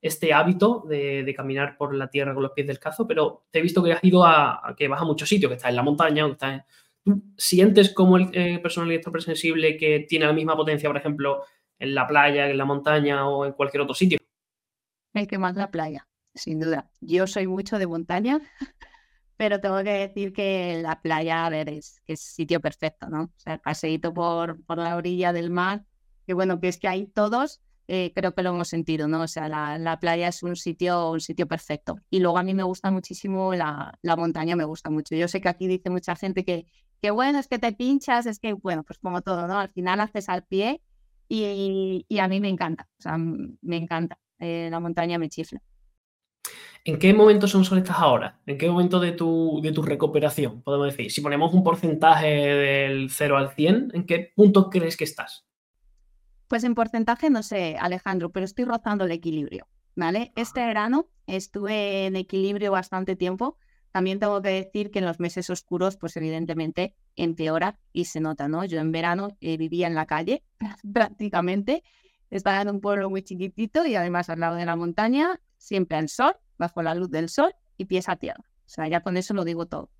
este 0.00 0.32
hábito 0.32 0.84
de, 0.88 1.32
caminar 1.36 1.76
por 1.76 1.94
la 1.94 2.08
tierra 2.08 2.34
con 2.34 2.42
los 2.42 2.52
pies 2.52 2.66
del 2.66 2.78
cazo, 2.78 3.06
pero 3.06 3.44
te 3.50 3.60
he 3.60 3.62
visto 3.62 3.82
que 3.82 3.92
has 3.92 4.02
ido 4.04 4.24
a, 4.24 4.68
a 4.68 4.74
que 4.74 4.88
vas 4.88 5.00
a 5.00 5.04
muchos 5.04 5.28
sitios, 5.28 5.48
que 5.48 5.56
estás 5.56 5.70
en 5.70 5.76
la 5.76 5.82
montaña, 5.82 6.26
que 6.26 6.32
estás 6.32 6.64
¿Tú 7.02 7.22
sientes 7.36 7.94
como 7.94 8.18
el 8.18 8.28
eh, 8.32 8.58
personal 8.58 8.90
electropresensible 8.90 9.76
que 9.76 10.00
tiene 10.00 10.26
la 10.26 10.32
misma 10.32 10.56
potencia, 10.56 10.88
por 10.88 10.98
ejemplo, 10.98 11.44
en 11.80 11.94
la 11.94 12.06
playa, 12.06 12.48
en 12.48 12.58
la 12.58 12.64
montaña 12.64 13.26
o 13.28 13.44
en 13.44 13.52
cualquier 13.52 13.82
otro 13.82 13.94
sitio? 13.94 14.18
El 15.14 15.26
que 15.26 15.38
más 15.38 15.56
la 15.56 15.70
playa, 15.70 16.06
sin 16.34 16.60
duda. 16.60 16.90
Yo 17.00 17.26
soy 17.26 17.48
mucho 17.48 17.78
de 17.78 17.86
montaña, 17.86 18.40
pero 19.36 19.60
tengo 19.60 19.82
que 19.82 19.90
decir 19.90 20.32
que 20.32 20.80
la 20.82 21.00
playa, 21.00 21.48
es, 21.48 22.02
es 22.06 22.20
sitio 22.20 22.60
perfecto, 22.60 23.08
¿no? 23.08 23.22
O 23.24 23.32
sea, 23.38 23.54
el 23.54 23.60
paseíto 23.60 24.14
por, 24.14 24.62
por 24.64 24.78
la 24.78 24.96
orilla 24.96 25.32
del 25.32 25.50
mar, 25.50 25.84
que 26.26 26.34
bueno, 26.34 26.60
que 26.60 26.68
es 26.68 26.78
que 26.78 26.86
hay 26.86 27.06
todos, 27.06 27.60
eh, 27.88 28.12
creo 28.14 28.34
que 28.34 28.42
lo 28.42 28.50
hemos 28.50 28.68
sentido, 28.68 29.08
¿no? 29.08 29.22
O 29.22 29.26
sea, 29.26 29.48
la, 29.48 29.76
la, 29.78 29.98
playa 29.98 30.28
es 30.28 30.44
un 30.44 30.54
sitio, 30.54 31.10
un 31.10 31.20
sitio 31.20 31.48
perfecto. 31.48 31.96
Y 32.08 32.20
luego 32.20 32.38
a 32.38 32.44
mí 32.44 32.54
me 32.54 32.62
gusta 32.62 32.90
muchísimo 32.92 33.52
la, 33.54 33.98
la 34.02 34.14
montaña, 34.14 34.54
me 34.54 34.64
gusta 34.64 34.90
mucho. 34.90 35.16
Yo 35.16 35.26
sé 35.26 35.40
que 35.40 35.48
aquí 35.48 35.66
dice 35.66 35.90
mucha 35.90 36.14
gente 36.14 36.44
que, 36.44 36.66
que 37.02 37.10
bueno, 37.10 37.40
es 37.40 37.48
que 37.48 37.58
te 37.58 37.72
pinchas, 37.72 38.26
es 38.26 38.38
que, 38.38 38.52
bueno, 38.52 38.84
pues 38.84 38.98
como 39.00 39.22
todo, 39.22 39.48
¿no? 39.48 39.58
Al 39.58 39.70
final 39.70 39.98
haces 40.00 40.28
al 40.28 40.44
pie 40.44 40.82
y, 41.30 42.04
y 42.08 42.18
a 42.18 42.28
mí 42.28 42.40
me 42.40 42.48
encanta, 42.48 42.88
o 42.98 43.02
sea, 43.02 43.16
me 43.18 43.76
encanta. 43.76 44.18
Eh, 44.40 44.68
la 44.70 44.80
montaña 44.80 45.18
me 45.18 45.28
chifla. 45.28 45.60
¿En 46.84 46.98
qué 46.98 47.12
momento 47.12 47.46
son 47.46 47.62
estás 47.62 47.98
ahora? 47.98 48.40
¿En 48.46 48.56
qué 48.56 48.70
momento 48.70 48.98
de 49.00 49.12
tu, 49.12 49.60
de 49.62 49.70
tu 49.70 49.82
recuperación, 49.82 50.62
podemos 50.62 50.86
decir? 50.86 51.10
Si 51.10 51.20
ponemos 51.20 51.52
un 51.52 51.62
porcentaje 51.62 52.26
del 52.26 53.10
0 53.10 53.36
al 53.36 53.50
100, 53.50 53.90
¿en 53.92 54.06
qué 54.06 54.32
punto 54.34 54.70
crees 54.70 54.96
que 54.96 55.04
estás? 55.04 55.46
Pues 56.48 56.64
en 56.64 56.74
porcentaje 56.74 57.28
no 57.28 57.42
sé, 57.42 57.76
Alejandro, 57.78 58.32
pero 58.32 58.46
estoy 58.46 58.64
rozando 58.64 59.04
el 59.04 59.10
equilibrio, 59.12 59.68
¿vale? 59.94 60.32
Este 60.36 60.64
verano 60.64 61.10
estuve 61.26 62.06
en 62.06 62.16
equilibrio 62.16 62.72
bastante 62.72 63.14
tiempo, 63.14 63.58
también 63.92 64.18
tengo 64.18 64.40
que 64.42 64.50
decir 64.50 64.90
que 64.90 65.00
en 65.00 65.06
los 65.06 65.20
meses 65.20 65.50
oscuros, 65.50 65.96
pues 65.96 66.16
evidentemente 66.16 66.94
empeora 67.16 67.78
y 67.92 68.04
se 68.04 68.20
nota, 68.20 68.48
¿no? 68.48 68.64
Yo 68.64 68.80
en 68.80 68.92
verano 68.92 69.36
eh, 69.40 69.56
vivía 69.56 69.86
en 69.86 69.94
la 69.94 70.06
calle 70.06 70.44
prácticamente, 70.92 71.82
estaba 72.30 72.62
en 72.62 72.70
un 72.70 72.80
pueblo 72.80 73.10
muy 73.10 73.22
chiquitito 73.22 73.84
y 73.86 73.96
además 73.96 74.30
al 74.30 74.40
lado 74.40 74.56
de 74.56 74.64
la 74.64 74.76
montaña, 74.76 75.40
siempre 75.56 75.98
al 75.98 76.08
sol, 76.08 76.36
bajo 76.58 76.82
la 76.82 76.94
luz 76.94 77.10
del 77.10 77.28
sol 77.28 77.52
y 77.76 77.86
pies 77.86 78.08
a 78.08 78.16
tierra. 78.16 78.44
O 78.66 78.68
sea, 78.68 78.86
ya 78.86 79.00
con 79.00 79.16
eso 79.16 79.34
lo 79.34 79.44
digo 79.44 79.66
todo. 79.66 79.90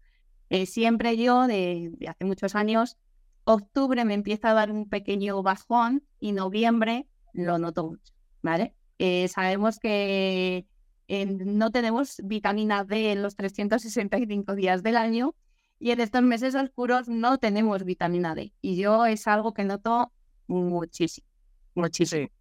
Eh, 0.49 0.67
siempre 0.67 1.17
yo, 1.17 1.47
de, 1.47 1.93
hace 2.09 2.25
muchos 2.25 2.55
años, 2.55 2.97
octubre 3.45 4.05
me 4.05 4.15
empieza 4.15 4.51
a 4.51 4.55
dar 4.55 4.71
un 4.71 4.89
pequeño 4.89 5.43
bajón 5.43 6.05
y 6.21 6.33
noviembre 6.33 7.09
lo 7.33 7.59
noto 7.59 7.89
mucho, 7.89 8.13
¿vale? 8.43 8.75
Eh, 8.99 9.29
sabemos 9.29 9.79
que 9.79 10.67
no 11.11 11.71
tenemos 11.71 12.21
vitamina 12.23 12.85
D 12.85 13.13
en 13.13 13.23
los 13.23 13.37
365 13.37 14.55
días 14.55 14.83
del 14.83 14.97
año 14.97 15.35
y 15.79 15.91
en 15.91 16.01
estos 16.01 16.23
meses 16.23 16.55
oscuros 16.55 17.09
no 17.09 17.39
tenemos 17.39 17.85
vitamina 17.85 18.35
D. 18.35 18.53
Y 18.61 18.77
yo 18.77 19.07
es 19.07 19.27
algo 19.27 19.53
que 19.55 19.65
noto 19.65 20.13
muchísimo, 20.47 21.27
muchísimo. 21.75 22.27
Sí. 22.27 22.33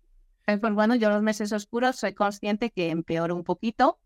Pues 0.58 0.74
bueno, 0.74 0.96
yo 0.96 1.08
en 1.08 1.14
los 1.14 1.24
meses 1.24 1.52
oscuros 1.52 1.96
soy 1.96 2.14
consciente 2.14 2.72
que 2.72 2.90
empeoro 2.90 3.36
un 3.36 3.44
poquito, 3.44 4.00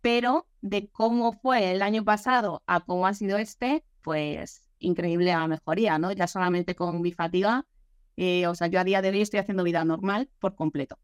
pero 0.00 0.46
de 0.60 0.88
cómo 0.88 1.32
fue 1.32 1.70
el 1.70 1.82
año 1.82 2.04
pasado 2.04 2.62
a 2.66 2.80
cómo 2.80 3.06
ha 3.06 3.14
sido 3.14 3.38
este, 3.38 3.84
pues 4.02 4.68
increíble 4.78 5.26
la 5.26 5.46
mejoría, 5.46 5.98
¿no? 5.98 6.12
Ya 6.12 6.26
solamente 6.26 6.74
con 6.74 7.00
mi 7.00 7.12
fatiga, 7.12 7.66
eh, 8.16 8.46
o 8.46 8.54
sea, 8.54 8.66
yo 8.66 8.80
a 8.80 8.84
día 8.84 9.00
de 9.00 9.10
hoy 9.10 9.20
estoy 9.20 9.40
haciendo 9.40 9.64
vida 9.64 9.84
normal 9.84 10.28
por 10.38 10.54
completo, 10.54 10.98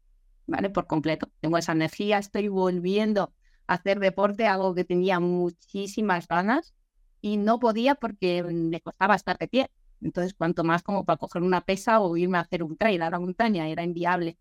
¿vale? 0.49 0.69
Por 0.69 0.87
completo. 0.87 1.29
Tengo 1.39 1.57
esa 1.57 1.71
energía, 1.73 2.17
estoy 2.17 2.47
volviendo 2.47 3.33
a 3.67 3.75
hacer 3.75 3.99
deporte, 3.99 4.47
algo 4.47 4.75
que 4.75 4.83
tenía 4.83 5.19
muchísimas 5.19 6.27
ganas 6.27 6.73
y 7.21 7.37
no 7.37 7.59
podía 7.59 7.95
porque 7.95 8.43
me 8.43 8.81
costaba 8.81 9.15
estar 9.15 9.37
de 9.37 9.47
pie. 9.47 9.71
Entonces, 10.01 10.33
cuanto 10.33 10.63
más 10.63 10.83
como 10.83 11.05
para 11.05 11.17
coger 11.17 11.43
una 11.43 11.61
pesa 11.61 11.99
o 11.99 12.15
irme 12.17 12.37
a 12.37 12.41
hacer 12.41 12.63
un 12.63 12.77
trail 12.77 13.01
a 13.01 13.09
la 13.09 13.19
montaña, 13.19 13.67
era 13.67 13.83
inviable. 13.83 14.37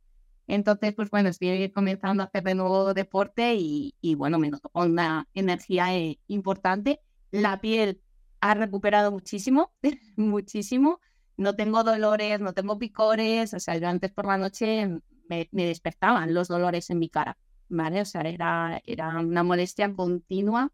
Entonces, 0.47 0.95
pues 0.95 1.11
bueno, 1.11 1.29
estoy 1.29 1.71
comenzando 1.73 2.23
a 2.23 2.27
hacer 2.27 2.43
de 2.45 2.55
nuevo 2.55 2.95
deporte 2.95 3.55
y, 3.57 3.95
bueno, 4.17 4.39
me 4.39 4.51
noto 4.51 4.71
con 4.71 4.93
una 4.93 5.29
energía 5.35 5.95
eh, 5.97 6.19
importante. 6.29 7.01
La 7.31 7.61
piel 7.61 8.01
ha 8.41 8.55
recuperado 8.55 9.13
muchísimo, 9.13 9.73
muchísimo. 10.17 11.01
No 11.37 11.55
tengo 11.55 11.85
dolores, 11.85 12.41
no 12.41 12.55
tengo 12.55 12.79
picores, 12.79 13.55
o 13.55 13.61
sea, 13.61 13.77
yo 13.77 13.89
antes 13.89 14.11
por 14.11 14.27
la 14.27 14.39
noche 14.39 15.01
me, 15.29 15.49
despertaban 15.53 16.35
los 16.35 16.49
dolores 16.49 16.91
en 16.91 16.99
mi 16.99 17.09
cara, 17.09 17.37
¿vale? 17.69 18.01
O 18.01 18.05
sea, 18.05 18.23
era, 18.23 18.81
era 18.85 19.19
una 19.21 19.43
molestia 19.43 19.93
continua 19.93 20.73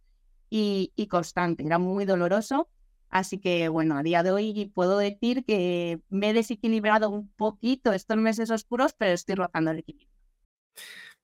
y, 0.50 0.92
y 0.96 1.06
constante, 1.06 1.64
era 1.64 1.78
muy 1.78 2.04
doloroso 2.04 2.68
Así 3.14 3.38
que 3.38 3.68
bueno, 3.68 3.96
a 3.96 4.02
día 4.02 4.24
de 4.24 4.32
hoy 4.32 4.72
puedo 4.74 4.98
decir 4.98 5.44
que 5.44 6.00
me 6.10 6.30
he 6.30 6.32
desequilibrado 6.32 7.10
un 7.10 7.28
poquito 7.36 7.92
estos 7.92 8.16
meses 8.16 8.50
oscuros, 8.50 8.92
pero 8.98 9.12
estoy 9.12 9.36
rozando 9.36 9.70
el 9.70 9.78
equilibrio. 9.78 10.08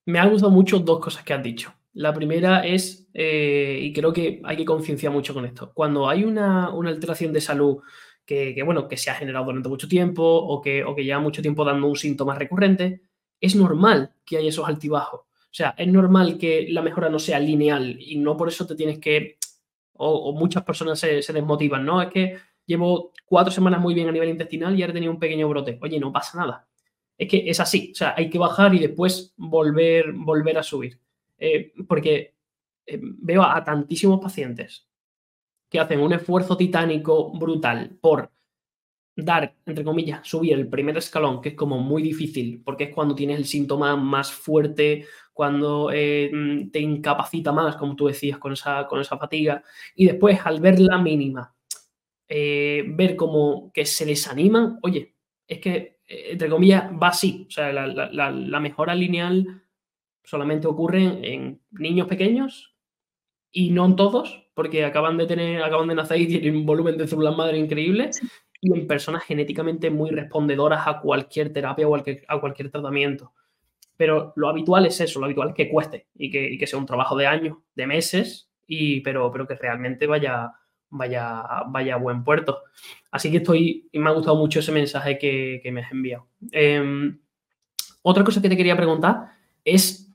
Me 0.07 0.21
han 0.21 0.31
gustado 0.31 0.53
mucho 0.53 0.79
dos 0.79 1.01
cosas 1.01 1.25
que 1.25 1.33
has 1.33 1.43
dicho. 1.43 1.75
La 1.93 2.15
primera 2.15 2.65
es, 2.65 3.09
eh, 3.13 3.81
y 3.83 3.93
creo 3.93 4.13
que 4.13 4.41
hay 4.45 4.57
que 4.57 4.65
concienciar 4.65 5.13
mucho 5.13 5.35
con 5.35 5.45
esto, 5.45 5.73
cuando 5.75 6.09
hay 6.09 6.23
una, 6.23 6.67
alteración 6.67 7.33
de 7.33 7.41
salud 7.41 7.79
que, 8.25 8.63
bueno, 8.65 8.87
que 8.87 8.97
se 8.97 9.11
ha 9.11 9.17
generado 9.17 9.47
durante 9.47 9.69
mucho 9.69 9.89
tiempo 9.89 10.23
o 10.23 10.61
que, 10.61 10.85
o 10.85 10.95
que 10.95 11.03
lleva 11.03 11.19
mucho 11.19 11.43
tiempo 11.43 11.65
dando 11.65 11.89
un 11.89 11.97
síntoma 11.97 12.37
recurrente, 12.37 13.03
es 13.41 13.57
normal 13.57 14.13
que 14.25 14.37
haya 14.37 14.49
esos 14.49 14.69
altibajos. 14.69 15.21
O 15.21 15.53
sea, 15.53 15.75
es 15.77 15.89
normal 15.89 16.39
que 16.39 16.69
la 16.71 16.83
mejora 16.83 17.09
no 17.09 17.19
sea 17.19 17.41
lineal 17.41 17.97
y 18.01 18.17
no 18.19 18.37
por 18.37 18.49
eso 18.49 18.67
te 18.67 18.77
tienes 18.77 18.99
que 18.99 19.39
o, 20.03 20.33
muchas 20.33 20.63
personas 20.63 20.99
se, 20.99 21.21
desmotivan, 21.33 21.85
¿no? 21.85 22.01
Es 22.01 22.09
que 22.09 22.39
llevo 22.65 23.13
cuatro 23.27 23.53
semanas 23.53 23.81
muy 23.81 23.93
bien 23.93 24.09
a 24.09 24.13
nivel 24.13 24.31
intestinal 24.31 24.79
y 24.79 24.83
ahora 24.83 24.93
he 24.93 24.95
tenido 24.95 25.13
un 25.13 25.19
pequeño 25.19 25.49
brote. 25.49 25.79
Oye, 25.83 26.01
no 26.01 26.13
pasa 26.13 26.39
nada. 26.39 26.67
Es 27.19 27.29
que 27.29 27.51
es 27.51 27.61
así, 27.61 27.91
o 27.93 27.95
sea, 27.95 28.15
hay 28.17 28.31
que 28.31 28.39
bajar 28.39 28.75
y 28.75 28.79
después 28.79 29.35
volver, 29.37 30.13
volver 30.13 30.57
a 30.57 30.63
subir. 30.63 30.99
Eh, 31.37 31.73
porque 31.87 32.35
eh, 32.87 32.99
veo 33.01 33.43
a, 33.43 33.63
tantísimos 33.63 34.21
pacientes 34.21 34.89
que 35.69 35.79
hacen 35.79 36.01
un 36.01 36.15
esfuerzo 36.15 36.57
titánico 36.57 37.31
brutal 37.33 37.99
por 38.01 38.31
dar, 39.25 39.55
entre 39.67 39.85
comillas, 39.85 40.27
subir 40.27 40.55
el 40.55 40.69
primer 40.69 40.97
escalón, 40.97 41.41
que 41.41 41.51
es 41.51 41.55
como 41.55 41.79
muy 41.79 42.03
difícil, 42.03 42.63
porque 42.65 42.85
es 42.85 42.95
cuando 42.95 43.15
tienes 43.15 43.39
el 43.39 43.45
síntoma 43.45 43.97
más 43.97 44.33
fuerte, 44.33 45.07
cuando 45.33 45.91
eh, 45.93 46.31
mm, 46.33 46.71
te 46.71 46.81
incapacita 46.81 47.53
más, 47.53 47.77
como 47.77 47.97
tú 47.97 48.07
decías, 48.07 48.39
con 48.39 48.53
esa, 48.53 48.87
con 48.87 49.01
esa 49.01 49.17
fatiga, 49.19 49.63
y 49.95 50.07
después 50.07 50.39
al 50.45 50.61
ver 50.61 50.79
la 50.81 50.99
mínima, 50.99 51.55
eh, 52.29 52.85
ver 52.87 53.17
como 53.17 53.73
que 53.73 53.85
se 53.85 54.05
desaniman, 54.05 54.79
oye, 54.83 55.17
es 55.49 55.59
que, 55.59 55.99
eh, 56.07 56.29
entre 56.31 56.49
comillas, 56.49 56.85
va 56.93 57.09
así, 57.09 57.47
o 57.49 57.51
sea, 57.51 57.73
la, 57.73 58.61
mejora 58.61 58.95
lineal 58.95 59.63
solamente 60.23 60.69
ocurre 60.69 61.33
en 61.35 61.61
niños 61.73 62.07
pequeños 62.07 62.77
y 63.51 63.71
no 63.71 63.85
en 63.87 63.97
todos, 63.97 64.47
porque 64.55 64.85
acaban 64.85 65.19
de 65.19 65.27
tener, 65.27 65.63
acaban 65.63 65.89
de 65.89 65.97
nacer 65.97 66.21
y 66.21 66.29
tienen 66.29 66.55
un 66.55 66.67
volumen 66.67 66.97
de 66.97 67.09
células 67.09 67.37
madre 67.37 67.59
increíble, 67.59 68.11
y 68.61 68.73
en 68.73 68.87
personas 68.87 69.25
genéticamente 69.25 69.91
muy 69.91 70.11
respondedoras 70.11 70.87
a 70.87 71.01
cualquier 71.01 71.53
terapia 71.53 71.89
o 71.89 71.97
a 71.97 72.41
cualquier 72.41 72.71
tratamiento. 72.71 73.33
Pero 73.97 74.33
lo 74.37 74.49
habitual 74.49 74.87
es 74.87 75.01
eso, 75.01 75.19
lo 75.19 75.27
habitual 75.27 75.51
es 75.51 75.55
que 75.55 75.69
cueste 75.69 76.07
y 76.15 76.31
que, 76.31 76.67
sea 76.67 76.79
un 76.79 76.87
trabajo 76.87 77.17
de 77.17 77.27
años, 77.27 77.59
de 77.75 77.87
meses, 77.87 78.51
y, 78.67 79.01
pero, 79.01 79.31
pero 79.31 79.47
que 79.47 79.55
realmente 79.55 80.07
vaya, 80.07 80.53
vaya, 80.91 81.45
vaya 81.69 81.95
a 81.95 81.99
buen 81.99 82.23
puerto. 82.23 82.63
Así 83.11 83.31
que 83.31 83.39
estoy, 83.39 83.89
me 83.93 84.09
ha 84.09 84.13
gustado 84.13 84.37
mucho 84.37 84.61
ese 84.61 84.73
mensaje 84.73 85.19
que, 85.19 85.69
me 85.73 85.83
has 85.83 85.93
enviado. 85.93 86.29
Em, 86.53 87.19
otra 88.03 88.25
cosa 88.25 88.41
que 88.41 88.49
te 88.49 88.57
quería 88.57 88.77
preguntar 88.77 89.33
es 89.65 90.11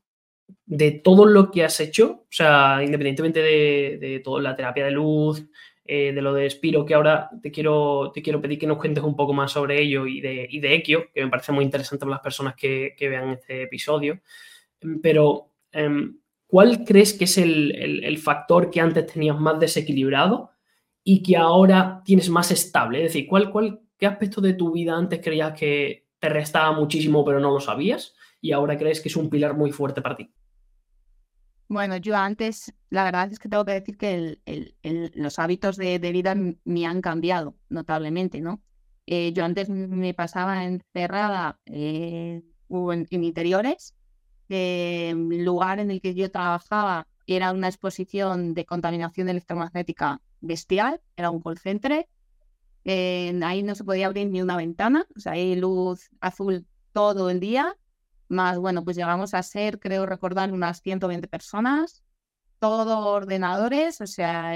de 0.65 0.91
todo 0.91 1.25
lo 1.25 1.51
que 1.51 1.63
has 1.63 1.79
hecho, 1.79 2.23
o 2.23 2.27
sea, 2.31 2.81
independientemente 2.83 3.41
de, 3.41 3.97
de 3.99 4.19
toda 4.19 4.41
la 4.41 4.55
terapia 4.55 4.85
de 4.85 4.91
luz, 4.91 5.45
eh, 5.87 6.11
de 6.13 6.21
lo 6.21 6.33
de 6.33 6.49
Spiro, 6.49 6.83
que 6.83 6.95
ahora 6.95 7.29
te 7.43 7.51
quiero, 7.51 8.11
te 8.11 8.23
quiero 8.23 8.41
pedir 8.41 8.57
que 8.57 8.65
nos 8.65 8.79
cuentes 8.79 9.03
un 9.03 9.15
poco 9.15 9.33
más 9.33 9.51
sobre 9.51 9.79
ello 9.79 10.07
y 10.07 10.19
de, 10.19 10.47
y 10.49 10.59
de 10.59 10.73
Equio, 10.73 11.11
que 11.13 11.23
me 11.23 11.29
parece 11.29 11.51
muy 11.51 11.63
interesante 11.63 12.05
para 12.05 12.15
las 12.15 12.21
personas 12.21 12.55
que, 12.55 12.95
vean 12.99 13.29
este 13.29 13.63
episodio. 13.63 14.19
Pero, 15.03 15.51
em, 15.71 16.17
¿cuál 16.47 16.83
crees 16.85 17.13
que 17.13 17.25
es 17.25 17.37
el, 17.37 18.17
factor 18.17 18.71
que 18.71 18.81
antes 18.81 19.05
tenías 19.05 19.39
más 19.39 19.59
desequilibrado 19.59 20.49
y 21.03 21.21
que 21.21 21.37
ahora 21.37 22.01
tienes 22.03 22.29
más 22.29 22.49
estable? 22.49 23.05
Es 23.05 23.13
decir, 23.13 23.27
¿cuál, 23.27 23.51
cuál, 23.51 23.81
¿qué 23.99 24.07
aspecto 24.07 24.41
de 24.41 24.53
tu 24.53 24.71
vida 24.71 24.95
antes 24.95 25.21
creías 25.21 25.53
que 25.53 26.07
te 26.17 26.29
restaba 26.29 26.71
muchísimo 26.71 27.23
pero 27.23 27.39
no 27.39 27.51
lo 27.51 27.59
sabías 27.59 28.15
y 28.41 28.53
ahora 28.53 28.75
crees 28.75 29.01
que 29.01 29.09
es 29.09 29.15
un 29.15 29.29
pilar 29.29 29.55
muy 29.55 29.71
fuerte 29.71 30.01
para 30.01 30.15
ti? 30.15 30.31
Bueno, 31.67 31.97
yo 31.97 32.15
antes, 32.15 32.73
la 32.91 33.03
verdad 33.03 33.31
es 33.31 33.39
que 33.39 33.49
tengo 33.49 33.65
que 33.65 33.71
decir 33.73 33.97
que 33.97 34.39
los 35.15 35.39
hábitos 35.39 35.77
de, 35.77 35.97
vida 35.97 36.35
me 36.63 36.85
han 36.85 37.01
cambiado 37.01 37.55
notablemente, 37.69 38.39
¿no? 38.39 38.61
Eh, 39.07 39.33
yo 39.33 39.45
antes 39.45 39.69
me 39.69 40.13
pasaba 40.13 40.63
encerrada 40.63 41.59
eh, 41.65 42.43
en, 42.69 43.07
en, 43.09 43.23
interiores. 43.23 43.95
el 44.49 45.43
lugar 45.43 45.79
en 45.79 45.89
el 45.89 46.01
que 46.01 46.13
yo 46.13 46.29
trabajaba 46.29 47.07
era 47.25 47.51
una 47.51 47.67
exposición 47.67 48.53
de 48.53 48.65
contaminación 48.65 49.29
electromagnética 49.29 50.21
bestial, 50.41 51.01
era 51.17 51.31
un 51.31 51.41
call 51.41 51.57
center. 51.57 52.07
ahí 52.85 53.63
no 53.63 53.73
se 53.73 53.83
podía 53.83 54.05
abrir 54.05 54.29
ni 54.29 54.41
una 54.41 54.57
ventana, 54.57 55.07
o 55.15 55.19
sea, 55.19 55.33
hay 55.33 55.55
luz 55.55 56.09
azul 56.19 56.67
todo 56.93 57.31
el 57.31 57.39
día 57.39 57.75
más, 58.27 58.57
bueno, 58.57 58.83
pues 58.83 58.97
llegamos 58.97 59.33
a 59.33 59.43
ser, 59.43 59.79
creo 59.79 60.05
recordar, 60.05 60.51
unas 60.51 60.81
120 60.81 61.27
personas, 61.27 62.03
todos 62.59 63.05
ordenadores, 63.05 64.01
o 64.01 64.07
sea, 64.07 64.53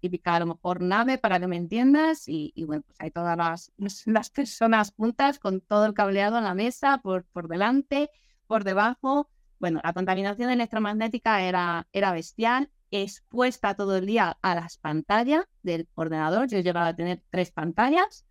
típica 0.00 0.34
a 0.34 0.40
lo 0.40 0.46
mejor 0.46 0.80
nave 0.82 1.18
para 1.18 1.38
que 1.40 1.46
me 1.46 1.56
entiendas, 1.56 2.24
y, 2.26 2.52
bueno, 2.66 2.82
pues 2.82 2.96
hay 3.00 3.10
todas 3.10 3.36
las, 3.78 4.02
las, 4.06 4.30
personas 4.30 4.92
juntas 4.96 5.38
con 5.38 5.60
todo 5.60 5.86
el 5.86 5.94
cableado 5.94 6.38
en 6.38 6.44
la 6.44 6.54
mesa, 6.54 6.98
por, 6.98 7.24
por 7.26 7.48
delante, 7.48 8.10
por 8.46 8.64
debajo. 8.64 9.30
Bueno, 9.58 9.80
la 9.84 9.92
contaminación 9.92 10.50
electromagnética 10.50 11.42
era, 11.42 11.86
era 11.92 12.12
bestial, 12.12 12.70
expuesta 12.90 13.74
todo 13.74 13.96
el 13.96 14.06
día 14.06 14.36
a 14.42 14.54
las 14.54 14.76
pantallas 14.76 15.44
del 15.62 15.88
ordenador. 15.94 16.48
Yo 16.48 16.58
llegaba 16.58 16.88
a 16.88 16.96
tener 16.96 17.22
tres 17.30 17.52
pantallas, 17.52 18.26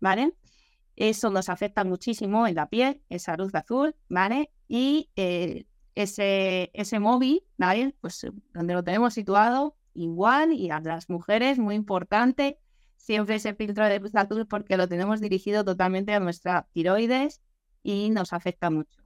¿vale? 0.00 0.34
Eso 1.00 1.30
nos 1.30 1.48
afecta 1.48 1.82
muchísimo 1.82 2.46
en 2.46 2.56
la 2.56 2.68
piel, 2.68 3.00
esa 3.08 3.34
luz 3.34 3.54
azul, 3.54 3.96
¿vale? 4.10 4.50
Y 4.68 5.08
eh, 5.16 5.64
ese, 5.94 6.70
ese 6.74 6.98
móvil. 6.98 7.42
Pues 8.02 8.22
eh, 8.24 8.32
donde 8.52 8.74
lo 8.74 8.84
tenemos 8.84 9.14
situado, 9.14 9.78
igual, 9.94 10.52
y 10.52 10.70
a 10.70 10.78
las 10.80 11.08
mujeres, 11.08 11.58
muy 11.58 11.74
importante, 11.74 12.58
siempre 12.96 13.36
ese 13.36 13.54
filtro 13.54 13.86
de 13.86 13.98
luz 13.98 14.14
azul 14.14 14.46
porque 14.46 14.76
lo 14.76 14.88
tenemos 14.88 15.22
dirigido 15.22 15.64
totalmente 15.64 16.12
a 16.12 16.20
nuestra 16.20 16.68
tiroides 16.74 17.40
y 17.82 18.10
nos 18.10 18.34
afecta 18.34 18.68
mucho. 18.68 19.00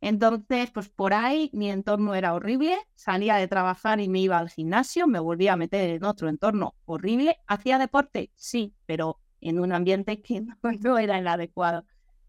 Entonces, 0.00 0.72
pues 0.72 0.88
por 0.88 1.14
ahí 1.14 1.50
mi 1.52 1.70
entorno 1.70 2.16
era 2.16 2.34
horrible, 2.34 2.76
salía 2.96 3.36
de 3.36 3.46
trabajar 3.46 4.00
y 4.00 4.08
me 4.08 4.18
iba 4.18 4.38
al 4.38 4.50
gimnasio, 4.50 5.06
me 5.06 5.20
volvía 5.20 5.52
a 5.52 5.56
meter 5.56 5.88
en 5.90 6.04
otro 6.04 6.28
entorno 6.28 6.74
horrible. 6.84 7.36
¿Hacía 7.46 7.78
deporte? 7.78 8.32
Sí, 8.34 8.74
pero 8.86 9.20
en 9.40 9.60
un 9.60 9.72
ambiente 9.72 10.20
que 10.20 10.42
no, 10.80 10.98
era 10.98 11.18
el 11.18 11.28
adecuado. 11.28 11.84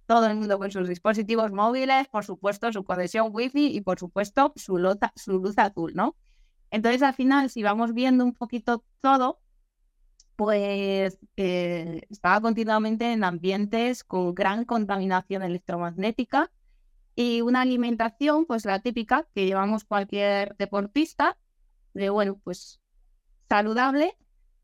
Todo 0.06 0.26
el 0.26 0.36
mundo 0.36 0.58
con 0.58 0.72
sus 0.72 0.88
dispositivos 0.88 1.52
móviles, 1.52 2.08
por 2.08 2.26
supuesto 2.26 2.72
su 2.74 2.84
conexión 2.84 3.30
wifi 3.32 3.67
y 3.67 3.82
por 3.82 4.00
supuesto 4.00 4.54
su, 4.56 4.78
su 5.15 5.39
luz 5.39 5.58
azul, 5.58 5.93
¿no? 5.93 6.15
Entonces 6.72 7.02
al 7.04 7.13
final, 7.13 7.50
si 7.50 7.63
vamos 7.63 7.93
viendo 7.93 8.24
un 8.24 8.34
poquito 8.34 8.84
todo, 9.02 9.39
pues 10.36 11.19
eh, 11.36 12.02
estaba 12.10 12.39
continuamente 12.41 13.12
en 13.12 13.24
ambientes 13.24 14.04
con 14.04 14.34
gran 14.34 14.65
contaminación 14.65 15.43
electromagnética 15.43 16.50
y 17.13 17.41
una 17.41 17.62
alimentación, 17.62 18.45
pues 18.45 18.63
la 18.63 18.80
típica 18.80 19.28
que 19.36 19.45
llevamos 19.45 19.84
cualquier 19.84 20.56
deportista, 20.56 21.38
de 21.93 22.10
bueno, 22.10 22.39
pues 22.41 22.80
saludable, 23.50 24.15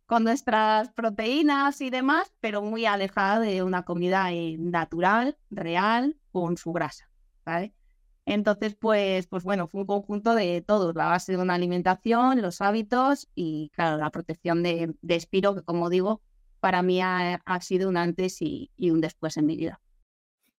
con 0.05 0.23
nuestras 0.23 0.91
proteínas 0.93 1.81
y 1.81 1.89
demás, 1.89 2.33
pero 2.39 2.61
muy 2.61 2.85
alejada 2.85 3.39
de 3.39 3.63
una 3.63 3.83
comida 3.83 4.31
eh, 4.31 4.57
natural, 4.59 5.37
real, 5.49 6.15
con 6.31 6.57
su 6.57 6.73
grasa, 6.73 7.09
¿vale? 7.45 7.73
Entonces, 8.25 8.75
pues, 8.75 9.27
pues 9.27 9.43
bueno, 9.43 9.67
fue 9.67 9.81
un 9.81 9.87
conjunto 9.87 10.33
de 10.33 10.61
todos, 10.61 10.95
la 10.95 11.07
base 11.07 11.33
de 11.33 11.37
una 11.37 11.53
alimentación, 11.53 12.41
los 12.41 12.59
hábitos 12.61 13.27
y, 13.35 13.71
claro, 13.75 13.97
la 13.97 14.09
protección 14.09 14.63
de, 14.63 14.95
de 15.01 15.15
Espiro, 15.15 15.53
que 15.55 15.61
como 15.61 15.89
digo, 15.89 16.21
para 16.65 16.81
mí 16.81 16.99
ha, 16.99 17.39
sido 17.61 17.87
un 17.87 17.95
antes 17.95 18.41
y, 18.41 18.71
un 18.79 18.99
después 18.99 19.37
en 19.37 19.45
mi 19.45 19.55
vida. 19.55 19.79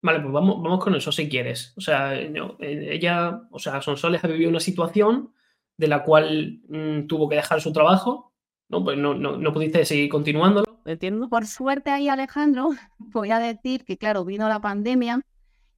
Vale, 0.01 0.21
pues 0.21 0.31
vamos, 0.31 0.63
vamos 0.63 0.81
con 0.81 0.95
eso 0.95 1.11
si 1.11 1.27
quieres. 1.27 1.73
O 1.75 1.81
sea, 1.81 2.15
eh, 2.15 2.31
ella, 2.61 3.41
o 3.51 3.59
sea, 3.59 3.81
Sonsoles 3.81 4.23
ha 4.23 4.27
vivido 4.27 4.49
una 4.49 4.61
situación 4.61 5.33
de 5.75 5.87
la 5.89 6.03
cual 6.03 6.61
mm, 6.69 7.07
tuvo 7.07 7.27
que 7.27 7.35
dejar 7.35 7.59
su 7.59 7.73
trabajo, 7.73 8.33
¿no? 8.69 8.83
Pues 8.83 8.97
no, 8.97 9.13
no, 9.13 9.37
no 9.37 9.53
pudiste 9.53 9.85
seguir 9.85 10.09
continuándolo. 10.09 10.81
Entiendo. 10.85 11.29
Por 11.29 11.45
suerte 11.45 11.89
ahí, 11.89 12.09
Alejandro, 12.09 12.69
voy 12.97 13.31
a 13.31 13.39
decir 13.39 13.83
que, 13.85 13.97
claro, 13.97 14.25
vino 14.25 14.47
la 14.47 14.61
pandemia 14.61 15.21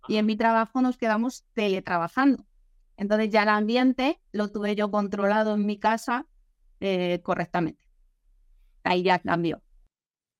y 0.07 0.17
en 0.17 0.25
mi 0.25 0.35
trabajo 0.35 0.81
nos 0.81 0.97
quedamos 0.97 1.45
teletrabajando. 1.53 2.45
Entonces 2.97 3.29
ya 3.29 3.43
el 3.43 3.49
ambiente 3.49 4.19
lo 4.31 4.49
tuve 4.49 4.75
yo 4.75 4.91
controlado 4.91 5.55
en 5.55 5.65
mi 5.65 5.77
casa 5.79 6.25
eh, 6.79 7.21
correctamente. 7.23 7.81
Ahí 8.83 9.03
ya 9.03 9.19
cambió. 9.19 9.61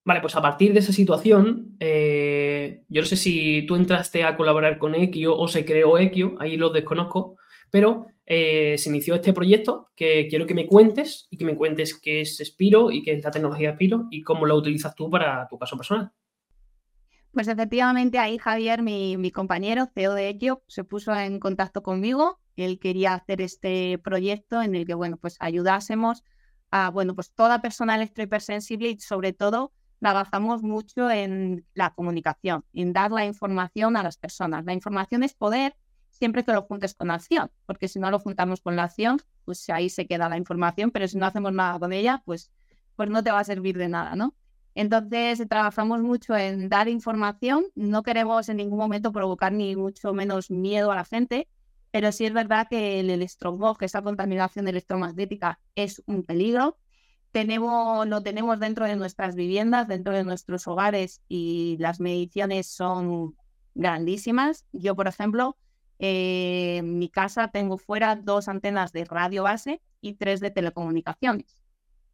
Vale, 0.04 0.20
pues 0.20 0.34
a 0.34 0.42
partir 0.42 0.72
de 0.72 0.80
esa 0.80 0.92
situación, 0.92 1.76
eh, 1.78 2.82
yo 2.88 3.02
no 3.02 3.06
sé 3.06 3.16
si 3.16 3.64
tú 3.66 3.76
entraste 3.76 4.24
a 4.24 4.36
colaborar 4.36 4.78
con 4.78 4.94
Equio 4.94 5.36
o 5.36 5.46
se 5.46 5.64
creó 5.64 5.98
Equio, 5.98 6.36
ahí 6.40 6.56
lo 6.56 6.70
desconozco, 6.70 7.36
pero 7.70 8.06
eh, 8.32 8.78
se 8.78 8.90
inició 8.90 9.16
este 9.16 9.32
proyecto 9.32 9.90
que 9.96 10.28
quiero 10.30 10.46
que 10.46 10.54
me 10.54 10.64
cuentes 10.64 11.26
y 11.30 11.36
que 11.36 11.44
me 11.44 11.56
cuentes 11.56 11.98
qué 12.00 12.20
es 12.20 12.38
Spiro 12.38 12.92
y 12.92 13.02
qué 13.02 13.14
es 13.14 13.24
la 13.24 13.32
tecnología 13.32 13.74
Spiro 13.74 14.06
y 14.08 14.22
cómo 14.22 14.46
la 14.46 14.54
utilizas 14.54 14.94
tú 14.94 15.10
para 15.10 15.48
tu 15.48 15.58
caso 15.58 15.76
personal. 15.76 16.12
Pues 17.32 17.48
efectivamente 17.48 18.20
ahí 18.20 18.38
Javier, 18.38 18.82
mi, 18.82 19.32
compañero, 19.32 19.88
CEO 19.92 20.14
de 20.14 20.28
Equio, 20.28 20.62
se 20.68 20.84
puso 20.84 21.12
en 21.12 21.40
contacto 21.40 21.82
conmigo. 21.82 22.38
Él 22.54 22.78
quería 22.78 23.14
hacer 23.14 23.40
este 23.40 23.98
proyecto 23.98 24.62
en 24.62 24.76
el 24.76 24.86
que, 24.86 24.94
bueno, 24.94 25.16
pues 25.16 25.36
ayudásemos 25.40 26.22
a, 26.70 26.90
bueno, 26.90 27.16
pues 27.16 27.32
toda 27.32 27.60
persona 27.60 27.96
electrohipersensible 27.96 28.90
y 28.90 29.00
sobre 29.00 29.32
todo 29.32 29.72
trabajamos 29.98 30.62
mucho 30.62 31.10
en 31.10 31.66
la 31.74 31.94
comunicación, 31.94 32.64
en 32.74 32.92
dar 32.92 33.10
la 33.10 33.26
información 33.26 33.96
a 33.96 34.04
las 34.04 34.18
personas. 34.18 34.64
La 34.64 34.72
información 34.72 35.24
es 35.24 35.34
poder 35.34 35.74
siempre 36.10 36.44
que 36.44 36.52
lo 36.52 36.62
juntes 36.62 36.94
con 36.94 37.10
acción, 37.10 37.50
porque 37.66 37.88
si 37.88 37.98
no 37.98 38.10
lo 38.10 38.18
juntamos 38.18 38.60
con 38.60 38.76
la 38.76 38.84
acción, 38.84 39.20
pues 39.44 39.68
ahí 39.70 39.88
se 39.88 40.06
queda 40.06 40.28
la 40.28 40.36
información, 40.36 40.90
pero 40.90 41.08
si 41.08 41.16
no 41.18 41.26
hacemos 41.26 41.52
nada 41.52 41.78
con 41.78 41.92
ella, 41.92 42.22
pues, 42.24 42.50
pues 42.96 43.08
no 43.10 43.22
te 43.22 43.30
va 43.30 43.40
a 43.40 43.44
servir 43.44 43.78
de 43.78 43.88
nada, 43.88 44.16
¿no? 44.16 44.34
Entonces, 44.74 45.42
trabajamos 45.48 46.00
mucho 46.00 46.36
en 46.36 46.68
dar 46.68 46.88
información. 46.88 47.64
No 47.74 48.02
queremos 48.02 48.48
en 48.48 48.58
ningún 48.58 48.78
momento 48.78 49.12
provocar 49.12 49.52
ni 49.52 49.74
mucho 49.76 50.12
menos 50.12 50.50
miedo 50.50 50.92
a 50.92 50.94
la 50.94 51.04
gente, 51.04 51.48
pero 51.90 52.12
sí 52.12 52.26
es 52.26 52.32
verdad 52.32 52.68
que 52.70 53.00
el 53.00 53.10
electromog, 53.10 53.76
esa 53.82 54.02
contaminación 54.02 54.68
electromagnética, 54.68 55.60
es 55.74 56.02
un 56.06 56.22
peligro. 56.22 56.78
Tenemos, 57.32 58.06
lo 58.06 58.22
tenemos 58.22 58.58
dentro 58.60 58.86
de 58.86 58.96
nuestras 58.96 59.34
viviendas, 59.34 59.88
dentro 59.88 60.12
de 60.12 60.24
nuestros 60.24 60.66
hogares 60.66 61.22
y 61.28 61.76
las 61.78 62.00
mediciones 62.00 62.66
son 62.66 63.36
grandísimas. 63.74 64.66
Yo, 64.72 64.96
por 64.96 65.08
ejemplo, 65.08 65.56
eh, 66.02 66.78
en 66.78 66.98
mi 66.98 67.10
casa 67.10 67.48
tengo 67.48 67.76
fuera 67.76 68.16
dos 68.16 68.48
antenas 68.48 68.90
de 68.92 69.04
radio 69.04 69.42
base 69.42 69.82
y 70.00 70.14
tres 70.14 70.40
de 70.40 70.50
telecomunicaciones. 70.50 71.60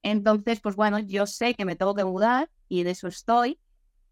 Entonces, 0.03 0.61
pues 0.61 0.75
bueno, 0.75 0.99
yo 0.99 1.27
sé 1.27 1.55
que 1.55 1.65
me 1.65 1.77
tengo 1.77 1.95
que 1.95 2.05
mudar 2.05 2.51
y 2.69 2.83
de 2.83 2.91
eso 2.91 3.07
estoy, 3.07 3.61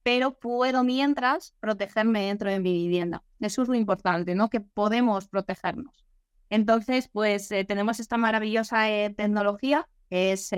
pero 0.04 0.38
puedo 0.38 0.84
mientras 0.84 1.56
protegerme 1.58 2.26
dentro 2.26 2.50
de 2.50 2.60
mi 2.60 2.72
vivienda. 2.72 3.24
Eso 3.40 3.62
es 3.62 3.68
lo 3.68 3.74
importante, 3.74 4.36
¿no? 4.36 4.48
Que 4.48 4.60
podemos 4.60 5.26
protegernos. 5.26 6.06
Entonces, 6.50 7.08
pues 7.08 7.50
eh, 7.50 7.64
tenemos 7.64 7.98
esta 7.98 8.16
maravillosa 8.16 8.88
eh, 8.90 9.10
tecnología 9.10 9.88
que 10.08 10.32
es 10.32 10.50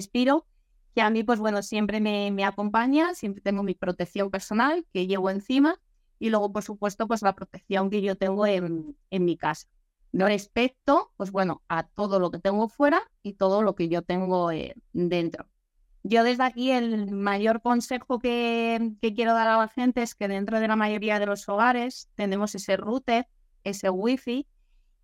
Spiro, 0.00 0.46
que 0.94 1.02
a 1.02 1.10
mí, 1.10 1.24
pues 1.24 1.40
bueno, 1.40 1.62
siempre 1.62 2.00
me, 2.00 2.30
me, 2.30 2.44
acompaña, 2.44 3.14
siempre 3.14 3.42
tengo 3.42 3.62
mi 3.62 3.74
protección 3.74 4.30
personal 4.30 4.86
que 4.92 5.06
llevo 5.06 5.28
encima 5.28 5.78
y 6.22 6.30
luego, 6.30 6.52
por 6.52 6.62
supuesto, 6.62 7.08
pues 7.08 7.22
la 7.22 7.34
protección 7.34 7.90
que 7.90 8.00
yo 8.00 8.16
tengo 8.16 8.46
en, 8.46 8.96
en 9.10 9.24
mi 9.24 9.36
casa 9.36 9.66
respecto, 10.12 11.12
pues 11.16 11.32
bueno, 11.32 11.62
a 11.68 11.88
todo 11.88 12.20
lo 12.20 12.30
que 12.30 12.38
tengo 12.38 12.68
fuera 12.68 13.02
y 13.24 13.32
todo 13.32 13.62
lo 13.62 13.74
que 13.74 13.88
yo 13.88 14.02
tengo 14.02 14.52
eh, 14.52 14.76
dentro. 14.92 15.48
Yo 16.04 16.22
desde 16.22 16.44
aquí 16.44 16.70
el 16.70 17.10
mayor 17.10 17.60
consejo 17.60 18.20
que, 18.20 18.92
quiero 19.00 19.34
dar 19.34 19.48
a 19.48 19.58
la 19.58 19.66
gente 19.68 20.02
es 20.02 20.14
que 20.14 20.28
dentro 20.28 20.60
de 20.60 20.68
la 20.68 20.76
mayoría 20.76 21.18
de 21.18 21.26
los 21.26 21.48
hogares 21.48 22.08
tenemos 22.14 22.54
ese 22.54 22.76
router, 22.76 23.26
ese 23.64 23.90
wifi, 23.90 24.46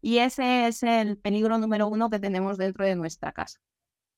y 0.01 0.19
ese 0.19 0.69
es 0.69 0.85
el 0.85 1.19
peligro 1.19 1.59
número 1.59 1.89
uno 1.89 2.11
que 2.11 2.21
tenemos 2.21 2.59
dentro 2.59 2.85
de 2.85 2.95
nuestra 2.95 3.33
casa. 3.33 3.59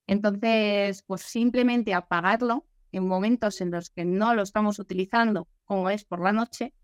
Entonces, 0.07 1.03
pues 1.07 1.23
simplemente 1.23 1.95
apagarlo 1.95 2.67
en 2.93 3.07
momentos 3.07 3.63
en 3.63 3.71
los 3.71 3.89
que 3.89 4.05
no 4.05 4.35
lo 4.35 4.43
estamos 4.43 4.79
utilizando, 4.79 5.49
como 5.65 5.89
es 5.89 6.05
por 6.05 6.21
la 6.21 6.33
noche, 6.33 6.75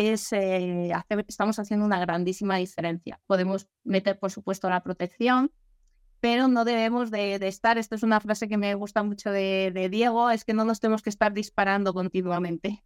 es, 0.00 0.32
eh, 0.32 0.90
estamos 1.28 1.58
haciendo 1.58 1.84
una 1.84 2.00
grandísima 2.00 2.56
diferencia. 2.56 3.20
Podemos 3.26 3.68
meter, 3.84 4.18
por 4.18 4.30
supuesto, 4.30 4.70
la 4.70 4.82
protección, 4.82 5.52
pero 6.20 6.48
no 6.48 6.64
debemos 6.64 7.10
de, 7.10 7.34
estar, 7.46 7.76
esto 7.76 7.96
es 7.96 8.02
una 8.02 8.18
frase 8.20 8.48
que 8.48 8.56
me 8.56 8.74
gusta 8.74 9.02
mucho 9.02 9.30
de, 9.30 9.88
Diego, 9.90 10.30
es 10.30 10.44
que 10.46 10.54
no 10.54 10.64
nos 10.64 10.80
tenemos 10.80 11.02
que 11.02 11.10
estar 11.10 11.34
disparando 11.34 11.92
continuamente. 11.92 12.82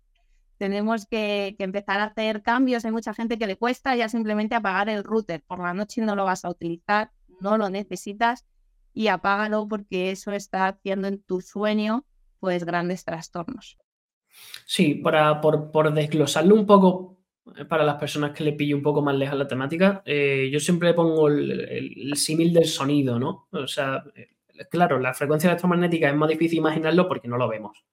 Tenemos 0.59 1.07
que, 1.07 1.55
empezar 1.61 2.01
a 2.01 2.05
hacer 2.07 2.43
cambios. 2.43 2.85
Hay 2.85 2.91
mucha 2.91 3.15
gente 3.15 3.39
que 3.39 3.47
le 3.47 3.57
cuesta 3.57 3.95
ya 3.95 4.09
simplemente 4.09 4.57
apagar 4.57 4.89
el 4.89 5.05
router. 5.05 5.43
Por 5.47 5.61
la 5.61 5.73
noche 5.73 6.01
no 6.01 6.17
lo 6.17 6.25
vas 6.25 6.45
a 6.45 6.51
utilizar, 6.51 7.13
no 7.41 7.57
lo 7.59 7.71
necesitas 7.71 8.45
y 8.93 9.07
apágalo 9.07 9.69
porque 9.69 10.11
eso 10.11 10.33
está 10.33 10.67
haciendo 10.67 11.07
en 11.07 11.23
tu 11.23 11.41
sueño 11.41 12.05
pues 12.41 12.65
grandes 12.65 13.05
trastornos. 13.05 13.79
Sí, 14.67 14.95
para, 14.97 15.41
por, 15.41 15.71
por 15.71 15.93
desglosarlo 15.93 16.55
un 16.55 16.67
poco 16.67 17.15
eh, 17.57 17.65
para 17.65 17.85
las 17.85 17.97
personas 17.97 18.33
que 18.33 18.45
le 18.45 18.53
pille 18.53 18.75
un 18.75 18.83
poco 18.83 19.03
más 19.03 19.15
lejos 19.15 19.39
la 19.39 19.47
temática, 19.47 20.03
eh, 20.05 20.49
yo 20.53 20.61
siempre 20.61 20.95
pongo 20.95 21.29
el, 21.29 22.13
símil 22.17 22.53
del 22.53 22.65
sonido, 22.67 23.19
¿no? 23.19 23.49
O 23.53 23.67
sea, 23.67 24.03
eh, 24.15 24.29
claro, 24.71 24.99
la 24.99 25.13
frecuencia 25.13 25.49
electromagnética 25.49 26.09
es 26.09 26.17
más 26.17 26.29
difícil 26.29 26.59
imaginarlo 26.59 27.07
porque 27.07 27.29
no 27.29 27.37
lo 27.37 27.49
vemos. 27.49 27.85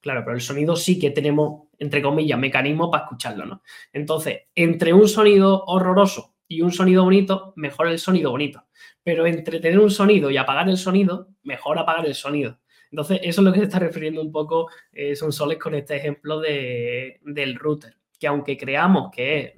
Claro, 0.00 0.22
pero 0.24 0.36
el 0.36 0.42
sonido 0.42 0.76
sí 0.76 0.98
que 0.98 1.10
tenemos, 1.10 1.68
entre 1.78 2.02
comillas, 2.02 2.38
mecanismo 2.38 2.90
para 2.90 3.04
escucharlo, 3.04 3.46
¿no? 3.46 3.62
Entonces, 3.92 4.42
entre 4.54 4.92
un 4.92 5.08
sonido 5.08 5.64
horroroso 5.66 6.34
y 6.46 6.60
un 6.62 6.72
sonido 6.72 7.04
bonito, 7.04 7.52
mejor 7.56 7.88
el 7.88 7.98
sonido 7.98 8.30
bonito. 8.30 8.66
Pero 9.02 9.26
entre 9.26 9.58
tener 9.58 9.78
un 9.78 9.90
sonido 9.90 10.30
y 10.30 10.36
apagar 10.36 10.68
el 10.68 10.76
sonido, 10.76 11.28
mejor 11.42 11.78
apagar 11.78 12.06
el 12.06 12.14
sonido. 12.14 12.58
Entonces, 12.90 13.20
eso 13.22 13.40
es 13.40 13.44
lo 13.44 13.52
que 13.52 13.58
se 13.58 13.64
está 13.64 13.78
refiriendo 13.78 14.22
un 14.22 14.32
poco 14.32 14.68
eh, 14.92 15.14
Son 15.14 15.32
Soles 15.32 15.58
con 15.58 15.74
este 15.74 15.96
ejemplo 15.96 16.40
de, 16.40 17.20
del 17.24 17.56
router, 17.56 17.96
que 18.18 18.26
aunque 18.26 18.56
creamos 18.56 19.10
que 19.10 19.38
es 19.38 19.52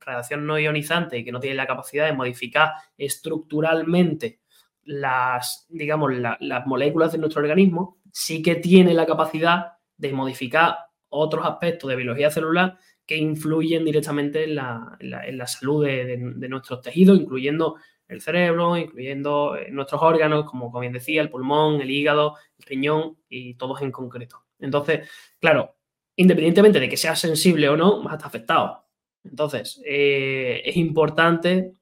radiación, 0.00 0.46
no 0.46 0.58
ionizante 0.58 1.18
y 1.18 1.24
que 1.24 1.32
no 1.32 1.40
tiene 1.40 1.56
la 1.56 1.66
capacidad 1.66 2.06
de 2.06 2.12
modificar 2.12 2.72
estructuralmente 2.96 4.40
las, 4.84 5.66
digamos, 5.68 6.12
las 6.12 6.66
moléculas 6.66 7.12
de 7.12 7.18
nuestro 7.18 7.42
organismo, 7.42 7.98
sí 8.12 8.42
que 8.42 8.56
tiene 8.56 8.94
la 8.94 9.06
capacidad 9.06 9.72
de 9.96 10.12
modificar 10.12 10.76
otros 11.08 11.46
aspectos 11.46 11.88
de 11.88 11.96
biología 11.96 12.30
celular 12.30 12.78
que 13.06 13.16
influyen 13.16 13.84
directamente 13.84 14.44
en 14.44 14.54
la, 14.56 15.46
salud 15.46 15.84
de, 15.84 16.48
nuestros 16.48 16.80
tejidos, 16.80 17.18
incluyendo 17.18 17.76
el 18.08 18.20
cerebro, 18.20 18.76
incluyendo 18.76 19.56
eh, 19.56 19.70
nuestros 19.70 20.02
órganos, 20.02 20.44
como, 20.44 20.70
bien 20.80 20.92
decía, 20.92 21.22
el 21.22 21.30
pulmón, 21.30 21.80
el 21.80 21.90
hígado, 21.90 22.36
el 22.58 22.66
riñón 22.66 23.16
y 23.28 23.54
todos 23.54 23.80
en 23.82 23.90
concreto. 23.90 24.44
Entonces, 24.58 25.08
claro, 25.40 25.76
independientemente 26.16 26.80
de 26.80 26.88
que 26.88 26.96
seas 26.96 27.18
sensible 27.18 27.68
o 27.68 27.76
no, 27.76 28.02
vas 28.02 28.12
a 28.12 28.16
estar 28.16 28.28
afectado. 28.28 28.86
Entonces, 29.24 29.82
eh, 29.84 30.62
es 30.64 30.76
importante, 30.76 31.72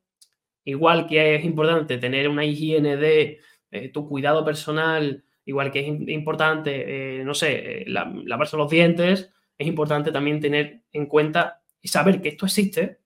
igual 0.64 1.06
que 1.06 1.34
es 1.34 1.44
importante 1.44 1.98
tener 1.98 2.28
una 2.28 2.44
higiene 2.44 2.96
de 2.96 3.40
eh, 3.70 3.88
tu 3.88 4.08
cuidado 4.08 4.44
personal, 4.44 5.24
igual 5.44 5.72
que 5.72 5.80
es 5.80 5.88
importante, 5.88 7.24
no 7.24 7.34
sé, 7.34 7.84
lavarse 7.86 8.56
los 8.56 8.70
dientes, 8.70 9.32
es 9.58 9.66
importante 9.66 10.12
también 10.12 10.40
tener 10.40 10.84
en 10.92 11.06
cuenta 11.06 11.62
y 11.80 11.88
saber 11.88 12.22
que 12.22 12.28
esto 12.28 12.46
existe 12.46 13.01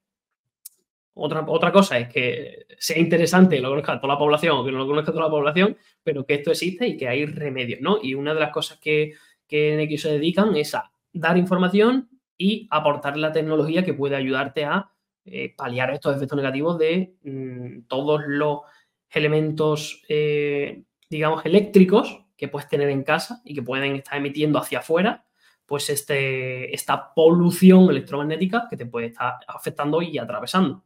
otra, 1.19 1.73
cosa 1.73 1.99
es 1.99 2.09
que 2.09 2.67
sea 2.79 2.99
interesante 2.99 3.59
lo 3.59 3.71
conozca 3.71 3.99
toda 3.99 4.15
la 4.15 4.19
población 4.19 4.59
o 4.59 4.65
que 4.65 4.71
no 4.71 4.79
lo 4.79 4.87
conozca 4.87 5.13
toda 5.13 5.25
la 5.25 5.31
población, 5.31 5.77
pero 6.03 6.27
que 6.27 6.35
esto 6.35 6.51
existe 6.51 6.87
y 6.87 6.97
que 6.97 7.09
hay 7.09 7.25
remedios, 7.25 7.81
¿no? 7.81 7.99
Y 8.03 8.15
una 8.15 8.35
de 8.35 8.41
las 8.41 8.53
cosas 8.53 8.79
que, 8.79 9.15
que 9.47 9.73
en 9.73 9.81
X 9.81 10.03
se 10.03 10.13
dedican 10.13 10.55
es 10.57 10.75
a 10.75 10.93
dar 11.13 11.39
información 11.39 12.11
y 12.37 12.69
aportar 12.71 13.17
la 13.17 13.33
tecnología 13.33 13.83
que 13.83 13.95
puede 13.95 14.15
ayudarte 14.15 14.67
a 14.67 14.91
eh, 15.25 15.55
paliar 15.57 15.91
estos 15.91 16.15
efectos 16.15 16.37
negativos 16.37 16.79
de 16.79 17.15
mm, 17.23 17.87
todos 17.89 18.23
los 18.27 18.61
elementos, 19.09 20.03
eh, 20.09 20.83
digamos, 21.09 21.47
eléctricos 21.47 22.27
que 22.37 22.49
puedes 22.49 22.69
tener 22.69 22.91
en 22.91 23.03
casa 23.03 23.41
y 23.45 23.55
que 23.55 23.63
pueden 23.63 23.97
estar 23.97 24.19
emitiendo 24.19 24.59
hacia 24.59 24.81
afuera, 24.81 25.25
pues 25.65 25.89
este, 25.89 26.75
esta 26.75 27.15
polución 27.15 27.89
electromagnética 27.89 28.67
que 28.69 28.77
te 28.77 28.87
puede 28.87 29.07
estar 29.07 29.35
afectando 29.49 30.03
y 30.03 30.19
atravesando. 30.19 30.86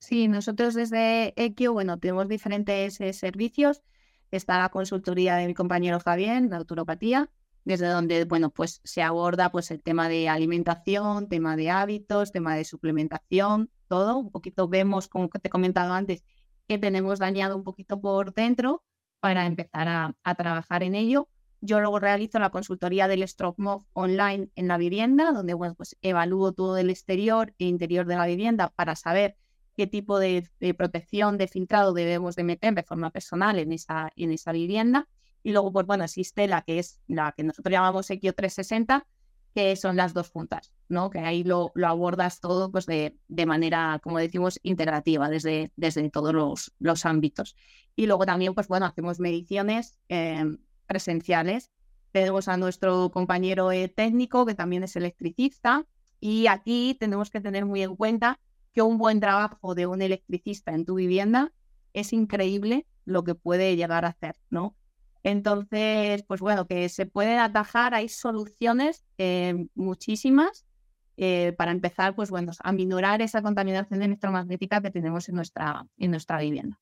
Sí, 0.00 0.28
nosotros 0.28 0.74
desde 0.74 1.34
Equio, 1.36 1.74
bueno, 1.74 1.98
tenemos 1.98 2.26
diferentes 2.26 3.00
eh, 3.00 3.12
servicios. 3.12 3.82
Está 4.30 4.58
la 4.58 4.70
consultoría 4.70 5.36
de 5.36 5.46
mi 5.46 5.54
compañero 5.54 6.00
Javier, 6.00 6.42
la 6.48 6.56
autoropatía, 6.56 7.30
desde 7.64 7.86
donde, 7.86 8.24
bueno, 8.24 8.50
pues 8.50 8.80
se 8.82 9.02
aborda 9.02 9.52
pues 9.52 9.70
el 9.70 9.82
tema 9.82 10.08
de 10.08 10.28
alimentación, 10.28 11.28
tema 11.28 11.54
de 11.54 11.70
hábitos, 11.70 12.32
tema 12.32 12.56
de 12.56 12.64
suplementación, 12.64 13.70
todo. 13.88 14.16
Un 14.18 14.30
poquito 14.30 14.68
vemos, 14.68 15.06
como 15.08 15.28
te 15.28 15.48
he 15.48 15.50
comentado 15.50 15.92
antes, 15.92 16.24
que 16.66 16.78
tenemos 16.78 17.18
dañado 17.18 17.56
un 17.56 17.62
poquito 17.64 18.00
por 18.00 18.32
dentro 18.32 18.82
para 19.20 19.44
empezar 19.44 19.86
a, 19.88 20.34
trabajar 20.34 20.82
en 20.82 20.94
ello. 20.94 21.28
Yo 21.60 21.78
luego 21.80 21.98
realizo 21.98 22.38
la 22.38 22.50
consultoría 22.50 23.06
del 23.06 23.28
Stroke 23.28 23.58
Move 23.58 23.84
online 23.92 24.48
en 24.54 24.66
la 24.66 24.78
vivienda, 24.78 25.32
donde 25.32 25.52
bueno, 25.52 25.74
pues 25.74 25.98
evalúo 26.00 26.52
todo 26.52 26.78
el 26.78 26.88
exterior 26.88 27.54
e 27.58 27.66
interior 27.66 28.06
de 28.06 28.16
la 28.16 28.26
vivienda 28.26 28.70
para 28.70 28.96
saber 28.96 29.36
qué 29.80 29.86
tipo 29.86 30.18
de, 30.18 30.46
protección, 30.76 31.38
de 31.38 31.48
filtrado 31.48 31.94
debemos 31.94 32.36
de 32.36 32.44
meter 32.44 32.74
de 32.74 32.82
forma 32.82 33.08
personal 33.10 33.58
en 33.58 33.72
esa, 33.72 34.12
en 34.14 34.30
esa 34.30 34.52
vivienda. 34.52 35.08
Y 35.42 35.52
luego, 35.52 35.72
pues 35.72 35.86
bueno, 35.86 36.04
existe 36.04 36.46
la 36.48 36.60
que 36.60 36.80
es 36.80 37.00
la 37.06 37.32
que 37.32 37.44
nosotros 37.44 37.72
llamamos 37.72 38.10
Equio 38.10 38.34
360, 38.34 39.06
que 39.54 39.76
son 39.76 39.96
las 39.96 40.12
dos 40.12 40.28
juntas, 40.28 40.74
¿no? 40.90 41.08
Que 41.08 41.20
ahí 41.20 41.44
lo, 41.44 41.72
abordas 41.82 42.40
todo 42.40 42.70
pues 42.70 42.84
de, 42.84 43.16
de, 43.28 43.46
manera, 43.46 43.98
como 44.02 44.18
decimos, 44.18 44.60
integrativa 44.62 45.30
desde, 45.30 45.72
desde 45.76 46.10
todos 46.10 46.34
los, 46.34 46.74
los 46.78 47.06
ámbitos. 47.06 47.56
Y 47.96 48.04
luego 48.04 48.26
también, 48.26 48.52
pues 48.52 48.68
bueno, 48.68 48.84
hacemos 48.84 49.18
mediciones 49.18 49.98
em, 50.08 50.58
presenciales. 50.86 51.70
Tenemos 52.12 52.48
a 52.48 52.58
nuestro 52.58 53.10
compañero 53.10 53.72
eh, 53.72 53.88
técnico, 53.88 54.44
que 54.44 54.54
también 54.54 54.82
es 54.82 54.94
electricista, 54.94 55.86
y 56.20 56.48
aquí 56.48 56.98
tenemos 57.00 57.30
que 57.30 57.40
tener 57.40 57.64
muy 57.64 57.82
en 57.82 57.96
cuenta 57.96 58.38
que 58.72 58.82
un 58.82 58.98
buen 58.98 59.20
trabajo 59.20 59.74
de 59.74 59.86
un 59.86 60.02
electricista 60.02 60.72
en 60.72 60.84
tu 60.84 60.94
vivienda 60.96 61.52
es 61.92 62.12
increíble 62.12 62.86
lo 63.04 63.24
que 63.24 63.34
puede 63.34 63.76
llegar 63.76 64.04
a 64.04 64.08
hacer, 64.08 64.36
¿no? 64.50 64.76
Entonces, 65.22 66.22
pues 66.26 66.40
bueno, 66.40 66.66
que 66.66 66.88
se 66.88 67.06
pueden 67.06 67.38
atajar, 67.38 67.94
hay 67.94 68.08
soluciones 68.08 69.04
eh, 69.18 69.66
muchísimas 69.74 70.64
eh, 71.16 71.52
para 71.58 71.72
empezar, 71.72 72.14
pues 72.14 72.30
bueno, 72.30 72.52
a 72.62 72.72
minorar 72.72 73.20
esa 73.20 73.42
contaminación 73.42 74.02
electromagnética 74.02 74.80
que 74.80 74.90
tenemos 74.90 75.28
en 75.28 75.34
nuestra, 75.34 75.86
en 75.98 76.10
nuestra 76.10 76.38
vivienda. 76.40 76.80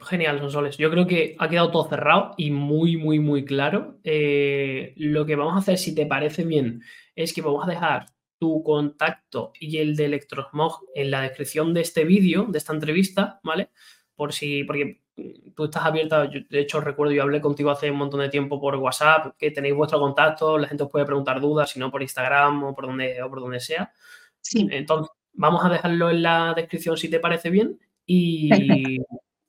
Genial, 0.00 0.38
Sonsoles. 0.38 0.78
Yo 0.78 0.90
creo 0.90 1.06
que 1.06 1.36
ha 1.38 1.48
quedado 1.48 1.70
todo 1.70 1.88
cerrado 1.88 2.32
y 2.36 2.50
muy, 2.50 2.96
muy, 2.96 3.20
muy 3.20 3.44
claro. 3.44 3.98
Eh, 4.02 4.94
lo 4.96 5.26
que 5.26 5.36
vamos 5.36 5.54
a 5.54 5.58
hacer, 5.58 5.78
si 5.78 5.94
te 5.94 6.06
parece 6.06 6.44
bien, 6.44 6.82
es 7.14 7.32
que 7.32 7.42
vamos 7.42 7.64
a 7.64 7.70
dejar 7.70 8.06
tu 8.42 8.60
contacto 8.64 9.52
y 9.60 9.76
el 9.76 9.94
de 9.94 10.06
Electrosmog 10.06 10.80
en 10.96 11.12
la 11.12 11.20
descripción 11.20 11.72
de 11.72 11.82
este 11.82 12.04
vídeo, 12.04 12.46
de 12.48 12.58
esta 12.58 12.72
entrevista, 12.72 13.38
¿vale? 13.44 13.70
Por 14.16 14.32
si, 14.32 14.64
porque 14.64 15.02
tú 15.54 15.66
estás 15.66 15.84
abierta, 15.84 16.26
de 16.26 16.60
hecho 16.60 16.80
recuerdo, 16.80 17.12
yo 17.12 17.22
hablé 17.22 17.40
contigo 17.40 17.70
hace 17.70 17.88
un 17.88 17.98
montón 17.98 18.18
de 18.18 18.30
tiempo 18.30 18.60
por 18.60 18.74
WhatsApp, 18.74 19.36
que 19.38 19.52
tenéis 19.52 19.76
vuestro 19.76 20.00
contacto, 20.00 20.58
la 20.58 20.66
gente 20.66 20.82
os 20.82 20.90
puede 20.90 21.04
preguntar 21.04 21.40
dudas, 21.40 21.70
si 21.70 21.78
no 21.78 21.92
por 21.92 22.02
Instagram 22.02 22.64
o 22.64 22.74
por 22.74 22.86
donde, 22.86 23.22
o 23.22 23.30
por 23.30 23.38
donde 23.38 23.60
sea. 23.60 23.92
Sí. 24.40 24.66
Entonces, 24.72 25.12
vamos 25.34 25.64
a 25.64 25.68
dejarlo 25.68 26.10
en 26.10 26.22
la 26.22 26.52
descripción 26.56 26.96
si 26.96 27.08
te 27.08 27.20
parece 27.20 27.48
bien. 27.48 27.78
Y, 28.04 28.98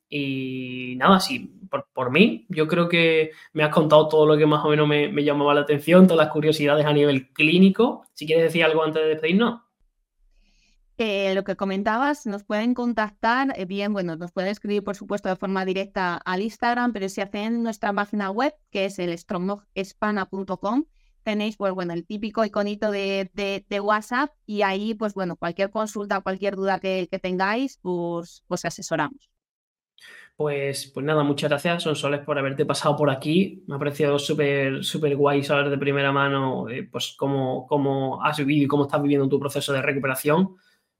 y 0.07 0.95
nada, 0.97 1.19
sí, 1.19 1.51
por, 1.73 1.87
por, 1.91 2.11
mí, 2.11 2.45
yo 2.49 2.67
creo 2.67 2.87
que 2.87 3.31
me 3.51 3.63
has 3.63 3.73
contado 3.73 4.07
todo 4.07 4.27
lo 4.27 4.37
que 4.37 4.45
más 4.45 4.63
o 4.63 4.69
menos 4.69 4.87
me, 4.87 5.11
llamaba 5.23 5.55
la 5.55 5.61
atención, 5.61 6.05
todas 6.05 6.23
las 6.23 6.31
curiosidades 6.31 6.85
a 6.85 6.93
nivel 6.93 7.33
clínico. 7.33 8.05
Si 8.13 8.27
quieres 8.27 8.43
decir 8.43 8.63
algo 8.63 8.83
antes 8.83 9.01
de 9.01 9.09
despedirnos. 9.09 9.61
Lo 10.97 11.43
que 11.43 11.55
comentabas, 11.55 12.27
nos 12.27 12.43
pueden 12.43 12.75
contactar, 12.75 13.53
eh, 13.57 13.65
bien, 13.65 13.91
bueno, 13.91 14.15
nos 14.15 14.31
pueden 14.31 14.51
escribir, 14.51 14.83
por 14.83 14.95
supuesto, 14.95 15.29
de 15.29 15.35
forma 15.35 15.65
directa 15.65 16.15
al 16.17 16.43
Instagram, 16.43 16.93
pero 16.93 17.09
si 17.09 17.21
hacen 17.21 17.63
nuestra 17.63 17.91
página 17.91 18.29
web, 18.29 18.53
que 18.69 18.85
es 18.85 18.99
el 18.99 19.17
tenéis, 21.23 21.57
pues 21.57 21.73
bueno, 21.73 21.93
el 21.93 22.05
típico 22.05 22.45
iconito 22.45 22.91
de, 22.91 23.31
de, 23.33 23.79
WhatsApp 23.79 24.29
y 24.45 24.61
ahí, 24.61 24.93
pues 24.93 25.15
bueno, 25.15 25.37
cualquier 25.37 25.71
consulta, 25.71 26.21
cualquier 26.21 26.55
duda 26.55 26.79
que, 26.79 27.07
que 27.09 27.17
tengáis, 27.17 27.79
pues, 27.81 28.43
pues 28.47 28.63
asesoramos. 28.63 29.32
Pues, 30.35 30.87
pues 30.91 31.05
nada, 31.05 31.23
muchas 31.23 31.49
gracias, 31.49 31.83
Sonsoles, 31.83 32.21
por 32.21 32.37
haberte 32.39 32.65
pasado 32.65 32.95
por 32.95 33.09
aquí. 33.09 33.63
Me 33.67 33.75
ha 33.75 33.79
parecido 33.79 34.17
súper, 34.17 34.83
súper 34.83 35.15
guay 35.15 35.43
saber 35.43 35.69
de 35.69 35.77
primera 35.77 36.11
mano 36.11 36.67
eh, 36.69 36.87
pues 36.91 37.13
cómo, 37.17 37.67
cómo 37.67 38.23
has 38.23 38.39
vivido 38.39 38.65
y 38.65 38.67
cómo 38.67 38.83
estás 38.85 39.01
viviendo 39.01 39.29
tu 39.29 39.39
proceso 39.39 39.71
de 39.73 39.81
recuperación. 39.81 40.55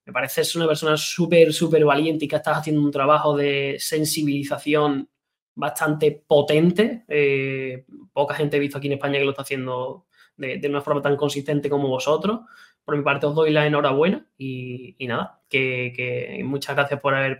Me 0.05 0.13
parece 0.13 0.41
una 0.57 0.67
persona 0.67 0.97
súper, 0.97 1.51
súper 1.51 1.83
valiente 1.85 2.25
y 2.25 2.27
que 2.27 2.35
estás 2.35 2.57
haciendo 2.57 2.81
un 2.81 2.91
trabajo 2.91 3.35
de 3.35 3.77
sensibilización 3.79 5.09
bastante 5.55 6.23
potente. 6.27 7.05
Eh, 7.07 7.85
poca 8.11 8.35
gente 8.35 8.57
he 8.57 8.59
visto 8.59 8.77
aquí 8.77 8.87
en 8.87 8.93
España 8.93 9.17
que 9.17 9.25
lo 9.25 9.31
está 9.31 9.43
haciendo 9.43 10.05
de, 10.37 10.61
una 10.67 10.81
forma 10.81 11.01
tan 11.01 11.15
consistente 11.15 11.69
como 11.69 11.87
vosotros. 11.87 12.41
Por 12.85 12.97
mi 12.97 13.03
parte 13.03 13.25
os 13.25 13.35
doy 13.35 13.51
la 13.51 13.65
enhorabuena 13.65 14.25
y, 14.37 14.95
nada, 15.07 15.41
que, 15.49 16.41
muchas 16.43 16.75
gracias 16.75 16.99
por 16.99 17.15
haber, 17.15 17.37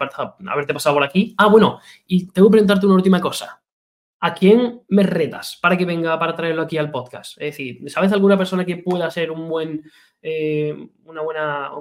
haberte 0.48 0.74
pasado 0.74 0.96
por 0.96 1.04
aquí. 1.04 1.36
Ah, 1.38 1.48
bueno, 1.48 1.80
y 2.08 2.28
tengo 2.28 2.48
que 2.48 2.54
preguntarte 2.54 2.86
una 2.86 2.96
última 2.96 3.20
cosa. 3.20 3.62
¿A 4.22 4.34
quién 4.34 4.82
me 4.88 5.04
retas 5.04 5.58
para 5.62 5.78
que 5.78 5.84
venga 5.84 6.18
para 6.18 6.34
traerlo 6.34 6.62
aquí 6.62 6.78
al 6.78 6.92
podcast? 6.92 7.34
Es 7.42 7.58
decir, 7.58 7.90
¿sabes 7.92 8.14
alguna 8.14 8.38
persona 8.38 8.64
que 8.64 8.78
pueda 8.78 9.12
ser 9.12 9.32
un 9.32 9.50
buen 9.50 9.84
eh, 10.26 10.74
una, 11.04 11.22
buena, 11.22 11.72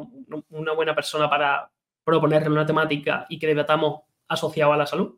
una 0.50 0.72
buena 0.72 0.96
persona 0.96 1.30
para 1.30 1.70
proponerle 2.02 2.50
una 2.50 2.66
temática 2.66 3.24
y 3.28 3.38
que 3.38 3.46
debatamos 3.46 4.00
asociado 4.26 4.72
a 4.72 4.76
la 4.76 4.86
salud? 4.86 5.16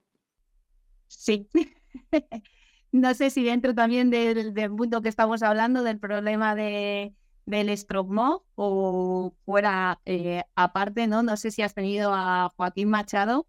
Sí. 1.08 1.48
no 2.92 3.14
sé 3.14 3.30
si 3.30 3.42
dentro 3.42 3.74
también 3.74 4.10
del, 4.10 4.52
punto 4.76 5.00
que 5.00 5.08
estamos 5.08 5.42
hablando, 5.42 5.82
del 5.82 5.98
problema 5.98 6.54
de, 6.54 7.14
del 7.46 7.68
estrogmo 7.68 8.44
o 8.54 9.34
fuera 9.44 10.00
eh, 10.04 10.42
aparte, 10.54 11.06
¿no? 11.06 11.22
No 11.22 11.36
sé 11.36 11.50
si 11.50 11.62
has 11.62 11.74
tenido 11.74 12.12
a 12.14 12.50
Joaquín 12.56 12.88
Machado, 12.88 13.46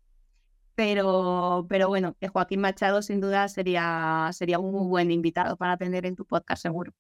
pero, 0.76 1.66
pero 1.70 1.88
bueno, 1.88 2.16
que 2.20 2.28
Joaquín 2.28 2.62
Machado 2.62 3.02
sin 3.02 3.22
duda 3.22 3.48
sería, 3.48 4.30
sería 4.34 4.60
un 4.60 4.72
muy 4.72 4.88
buen 4.88 5.12
invitado 5.12 5.56
para 5.58 5.78
tener 5.78 6.06
en 6.06 6.16
tu 6.16 6.26
podcast 6.26 6.62
seguro. 6.62 6.94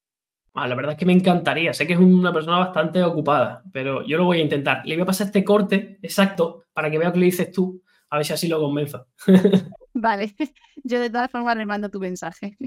Ah, 0.53 0.69
la 0.69 0.75
verdad 0.75 0.93
es 0.93 0.97
que 0.97 1.05
me 1.05 1.11
encantaría. 1.11 1.73
Sé 1.73 1.85
que 1.85 1.93
es 1.93 1.99
una 1.99 2.31
persona 2.31 2.59
bastante 2.59 3.03
ocupada, 3.03 3.61
pero 3.73 4.05
yo 4.05 4.17
lo 4.17 4.23
voy 4.23 4.39
a 4.39 4.43
intentar. 4.43 4.81
Le 4.85 4.95
voy 4.95 5.03
a 5.03 5.05
pasar 5.05 5.27
este 5.27 5.43
corte 5.43 5.99
exacto 6.01 6.63
para 6.73 6.89
que 6.89 6.97
vea 6.97 7.11
que 7.11 7.19
le 7.19 7.25
dices 7.25 7.51
tú, 7.51 7.83
a 8.09 8.17
ver 8.17 8.25
si 8.25 8.31
así 8.31 8.47
lo 8.47 8.61
convenzo. 8.61 9.07
Vale, 9.93 10.33
yo 10.83 11.01
de 11.01 11.09
todas 11.09 11.29
formas 11.29 11.57
le 11.57 11.65
mando 11.65 11.89
tu 11.89 11.99
mensaje. 11.99 12.57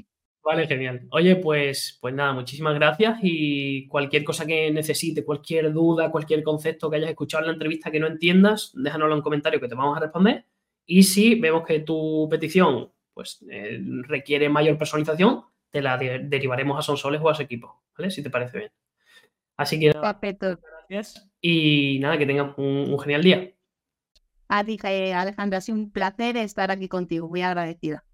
Vale, 0.42 0.66
genial. 0.66 1.06
Oye, 1.10 1.36
pues, 1.36 1.98
pues 2.00 2.14
nada, 2.14 2.32
muchísimas 2.32 2.74
gracias 2.74 3.18
y 3.22 3.86
cualquier 3.88 4.24
cosa 4.24 4.46
que 4.46 4.70
necesite, 4.70 5.24
cualquier 5.24 5.72
duda, 5.72 6.10
cualquier 6.10 6.42
concepto 6.42 6.88
que 6.88 6.96
hayas 6.96 7.10
escuchado 7.10 7.44
en 7.44 7.48
la 7.48 7.52
entrevista 7.52 7.90
que 7.90 8.00
no 8.00 8.06
entiendas, 8.06 8.72
déjanoslo 8.74 9.14
en 9.14 9.22
comentario 9.22 9.60
que 9.60 9.68
te 9.68 9.74
vamos 9.74 9.96
a 9.96 10.00
responder. 10.00 10.46
Y 10.86 11.02
si 11.02 11.34
vemos 11.34 11.66
que 11.66 11.80
tu 11.80 12.28
petición 12.30 12.90
pues, 13.12 13.44
eh, 13.50 13.78
requiere 14.06 14.48
mayor 14.48 14.78
personalización, 14.78 15.44
te 15.70 15.82
la 15.82 15.98
derivaremos 15.98 16.78
a 16.78 16.82
Sonsoles 16.82 17.20
o 17.22 17.28
a 17.28 17.34
su 17.34 17.42
equipo, 17.42 17.82
¿vale? 17.96 18.10
Si 18.10 18.22
te 18.22 18.30
parece 18.30 18.58
bien. 18.58 18.70
Así 19.56 19.78
que 19.78 19.90
gracias 19.90 21.28
y 21.40 21.98
nada, 22.00 22.16
que 22.16 22.26
tengan 22.26 22.54
un, 22.56 22.98
genial 23.00 23.22
día. 23.22 23.52
A 24.48 24.64
ti, 24.64 24.78
Alejandra, 24.82 25.58
ha 25.58 25.60
sido 25.60 25.76
un 25.76 25.90
placer 25.90 26.36
estar 26.36 26.70
aquí 26.70 26.88
contigo, 26.88 27.28
muy 27.28 27.42
agradecida. 27.42 28.04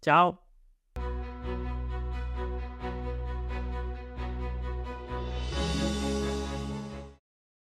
Chao. 0.00 0.41